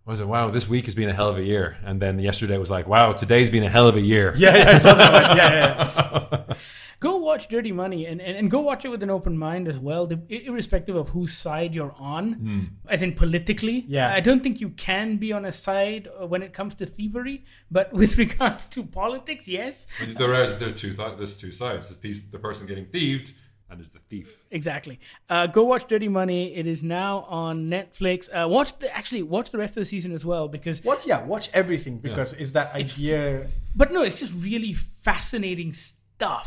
was 0.05 0.19
it? 0.19 0.27
Wow, 0.27 0.51
this 0.51 0.69
week 0.69 0.87
has 0.87 0.97
been 0.97 1.09
a 1.09 1.13
hell 1.15 1.29
of 1.29 1.39
a 1.39 1.45
year. 1.45 1.77
And 1.85 2.03
then 2.03 2.19
yesterday 2.19 2.59
was 2.59 2.71
like, 2.71 2.89
wow, 2.89 3.13
today's 3.13 3.49
been 3.51 3.63
a 3.63 3.69
hell 3.71 3.87
of 3.87 3.97
a 3.97 4.01
year. 4.01 4.35
yeah 4.37 4.57
yeah 4.57 4.71
I 4.71 4.79
saw 4.79 4.97
yeah 4.99 5.35
yeah, 5.37 5.91
yeah. 6.33 6.55
go 7.03 7.17
watch 7.17 7.49
Dirty 7.49 7.73
Money 7.73 8.07
and, 8.07 8.21
and, 8.23 8.37
and 8.38 8.47
go 8.49 8.61
watch 8.61 8.85
it 8.85 8.88
with 8.95 9.03
an 9.03 9.11
open 9.11 9.37
mind 9.37 9.67
as 9.67 9.79
well, 9.88 10.09
irrespective 10.29 10.95
of 10.95 11.09
whose 11.09 11.33
side 11.47 11.75
you're 11.75 11.95
on, 11.99 12.79
as 12.88 13.03
in 13.03 13.12
politically. 13.15 13.85
Yeah. 13.88 14.15
I 14.15 14.21
don't 14.21 14.43
think 14.45 14.61
you 14.61 14.71
can 14.71 15.17
be 15.17 15.33
on 15.33 15.45
a 15.45 15.53
side 15.53 16.09
uh, 16.09 16.27
when 16.33 16.43
it 16.47 16.53
comes 16.53 16.77
to 16.77 16.87
thievery, 16.87 17.45
but 17.71 17.93
with 18.01 18.17
regards 18.19 18.67
to 18.75 18.85
politics, 18.85 19.49
yes, 19.49 19.87
There 19.99 20.35
is 20.45 20.59
there 20.59 20.69
are 20.69 20.73
two 20.73 20.93
there's 21.19 21.37
two 21.45 21.53
sides. 21.53 21.88
There's 21.88 21.99
piece, 21.99 22.21
the 22.31 22.38
person 22.38 22.67
getting 22.69 22.87
thieved, 22.87 23.29
and 23.69 23.81
there's 23.81 23.91
the 23.91 24.03
thief. 24.11 24.45
exactly. 24.51 25.01
Uh, 25.29 25.47
go 25.49 25.62
watch 25.65 25.88
Dirty 25.88 26.09
Money. 26.21 26.55
It 26.55 26.67
is 26.75 26.81
now 26.85 27.12
on 27.43 27.55
Netflix. 27.77 28.29
Uh, 28.33 28.47
watch 28.49 28.79
the 28.79 28.95
actually 28.97 29.23
watch 29.37 29.51
the 29.51 29.59
rest 29.59 29.73
of 29.77 29.81
the 29.81 29.91
season 29.95 30.12
as 30.12 30.25
well 30.25 30.47
because 30.47 30.85
watch 30.85 31.05
yeah 31.07 31.25
watch 31.25 31.47
everything 31.53 31.99
because 31.99 32.33
it's 32.35 32.53
that 32.53 32.69
idea 32.75 33.49
But 33.75 33.91
no, 33.91 34.03
it's 34.03 34.21
just 34.21 34.35
really 34.51 34.75
fascinating 34.75 35.73
stuff 35.73 35.99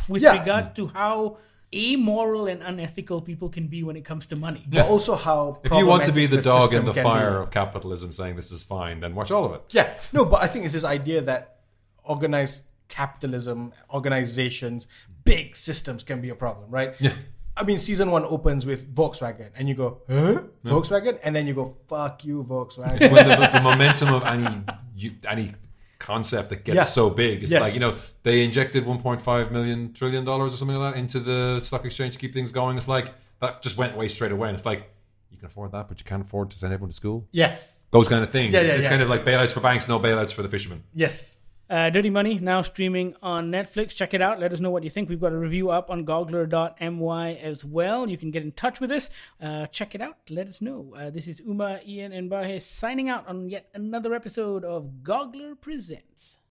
with 0.10 0.22
Yeah. 0.24 0.40
regard 0.40 0.76
to 0.76 0.88
how 0.88 1.38
amoral 1.74 2.48
and 2.48 2.62
unethical 2.64 3.20
people 3.22 3.50
can 3.50 3.68
be 3.68 3.84
when 3.84 3.96
it 3.98 4.06
comes 4.06 4.28
to 4.28 4.36
money. 4.36 4.64
but 4.68 4.88
also 4.88 5.16
how 5.16 5.60
If 5.64 5.72
you 5.74 5.86
want 5.86 6.04
to 6.06 6.12
be 6.14 6.28
problematic 6.28 6.44
the 6.44 6.50
dog 6.50 6.74
in 6.74 6.86
the 6.86 6.94
fire 6.94 7.32
be. 7.32 7.44
of 7.44 7.52
capitalism 7.52 8.12
saying 8.12 8.36
this 8.38 8.52
is 8.52 8.64
fine, 8.64 9.00
then 9.02 9.14
watch 9.16 9.32
all 9.32 9.44
of 9.46 9.52
it. 9.54 9.62
Yeah, 9.72 9.94
no, 10.14 10.24
but 10.26 10.40
I 10.44 10.48
think 10.48 10.64
it's 10.66 10.74
this 10.74 10.86
idea 10.86 11.22
that 11.24 11.58
organized 12.04 12.64
capitalism, 12.88 13.74
organizations, 13.92 14.88
big 15.24 15.56
systems 15.56 16.04
can 16.04 16.22
be 16.22 16.30
a 16.30 16.36
problem, 16.36 16.70
right? 16.70 16.94
Yeah. 17.00 17.14
I 17.58 17.64
mean, 17.64 17.78
season 17.80 18.12
one 18.12 18.26
opens 18.26 18.66
with 18.66 18.94
Volkswagen, 18.94 19.50
and 19.58 19.68
you 19.70 19.76
go, 19.76 20.02
huh? 20.10 20.42
Volkswagen? 20.66 21.18
And 21.24 21.36
then 21.36 21.48
you 21.48 21.54
go, 21.54 21.66
fuck 21.88 22.24
you, 22.26 22.44
Volkswagen. 22.44 23.12
when 23.12 23.28
the, 23.28 23.48
the 23.48 23.62
momentum 23.62 24.14
of 24.14 24.24
any 24.24 24.62
you, 24.96 25.12
any 25.28 25.54
concept 26.00 26.50
that 26.50 26.64
gets 26.66 26.76
Yeah. 26.76 26.84
so 26.84 27.10
big, 27.10 27.44
it's 27.44 27.52
Yes. 27.52 27.62
like 27.62 27.74
you 27.74 27.80
know 27.80 27.96
they 28.24 28.44
injected 28.44 28.86
1.5 28.86 29.52
million 29.52 29.94
trillion 29.94 30.26
dollars 30.26 30.54
or 30.54 30.58
something 30.58 30.78
like 30.78 30.94
that 30.94 31.00
into 31.00 31.20
the 31.20 31.60
stock 31.62 31.86
exchange 31.86 32.14
to 32.14 32.20
keep 32.20 32.34
things 32.34 32.52
going. 32.52 32.78
It's 32.78 32.88
like 32.88 33.14
that 33.42 33.62
just 33.62 33.78
went 33.78 33.94
away 33.96 34.08
straight 34.08 34.32
away, 34.32 34.50
and 34.50 34.58
it's 34.58 34.66
like 34.66 34.90
you 35.32 35.38
can 35.38 35.48
afford 35.48 35.72
that, 35.74 35.88
but 35.90 36.00
you 36.00 36.06
can't 36.06 36.22
afford 36.24 36.52
to 36.52 36.58
send 36.58 36.74
everyone 36.74 36.90
to 36.92 36.96
school. 36.96 37.28
yeah, 37.32 37.58
Those 37.92 38.08
kind 38.08 38.24
of 38.24 38.32
things. 38.32 38.54
Yeah, 38.54 38.62
it's 38.62 38.70
yeah, 38.70 38.76
it's 38.76 38.84
yeah. 38.86 38.90
kind 38.90 39.02
of 39.02 39.10
like 39.10 39.26
bailouts 39.26 39.52
for 39.52 39.60
banks, 39.60 39.88
no 39.88 40.00
bailouts 40.00 40.32
for 40.32 40.42
the 40.44 40.50
fishermen. 40.50 40.84
yes. 40.94 41.38
Uh, 41.68 41.90
Dirty 41.90 42.12
Money 42.12 42.38
now 42.40 42.62
streaming 42.62 43.16
on 43.24 43.52
Netflix. 43.52 43.96
Check 43.96 44.14
it 44.14 44.22
out. 44.22 44.40
Let 44.40 44.54
us 44.54 44.60
know 44.60 44.70
what 44.70 44.84
you 44.84 44.92
think. 44.92 45.10
We've 45.10 45.20
got 45.20 45.32
a 45.32 45.38
review 45.38 45.72
up 45.72 45.90
on 45.90 46.06
goggler.my 46.06 47.34
as 47.36 47.66
well. 47.66 48.08
You 48.08 48.18
can 48.18 48.30
get 48.30 48.44
in 48.44 48.52
touch 48.52 48.80
with 48.80 48.92
us. 48.92 49.10
Uh, 49.42 49.66
check 49.68 49.96
it 49.96 50.02
out. 50.02 50.18
Let 50.30 50.48
us 50.48 50.62
know. 50.62 50.94
Uh, 50.96 51.10
this 51.10 51.28
is 51.28 51.40
Uma, 51.40 51.80
Ian, 51.88 52.12
and 52.14 52.30
Bahe 52.30 52.62
signing 52.62 53.10
out 53.10 53.28
on 53.28 53.50
yet 53.50 53.70
another 53.74 54.14
episode 54.14 54.64
of 54.64 55.02
Goggler 55.02 55.60
Presents. 55.60 56.38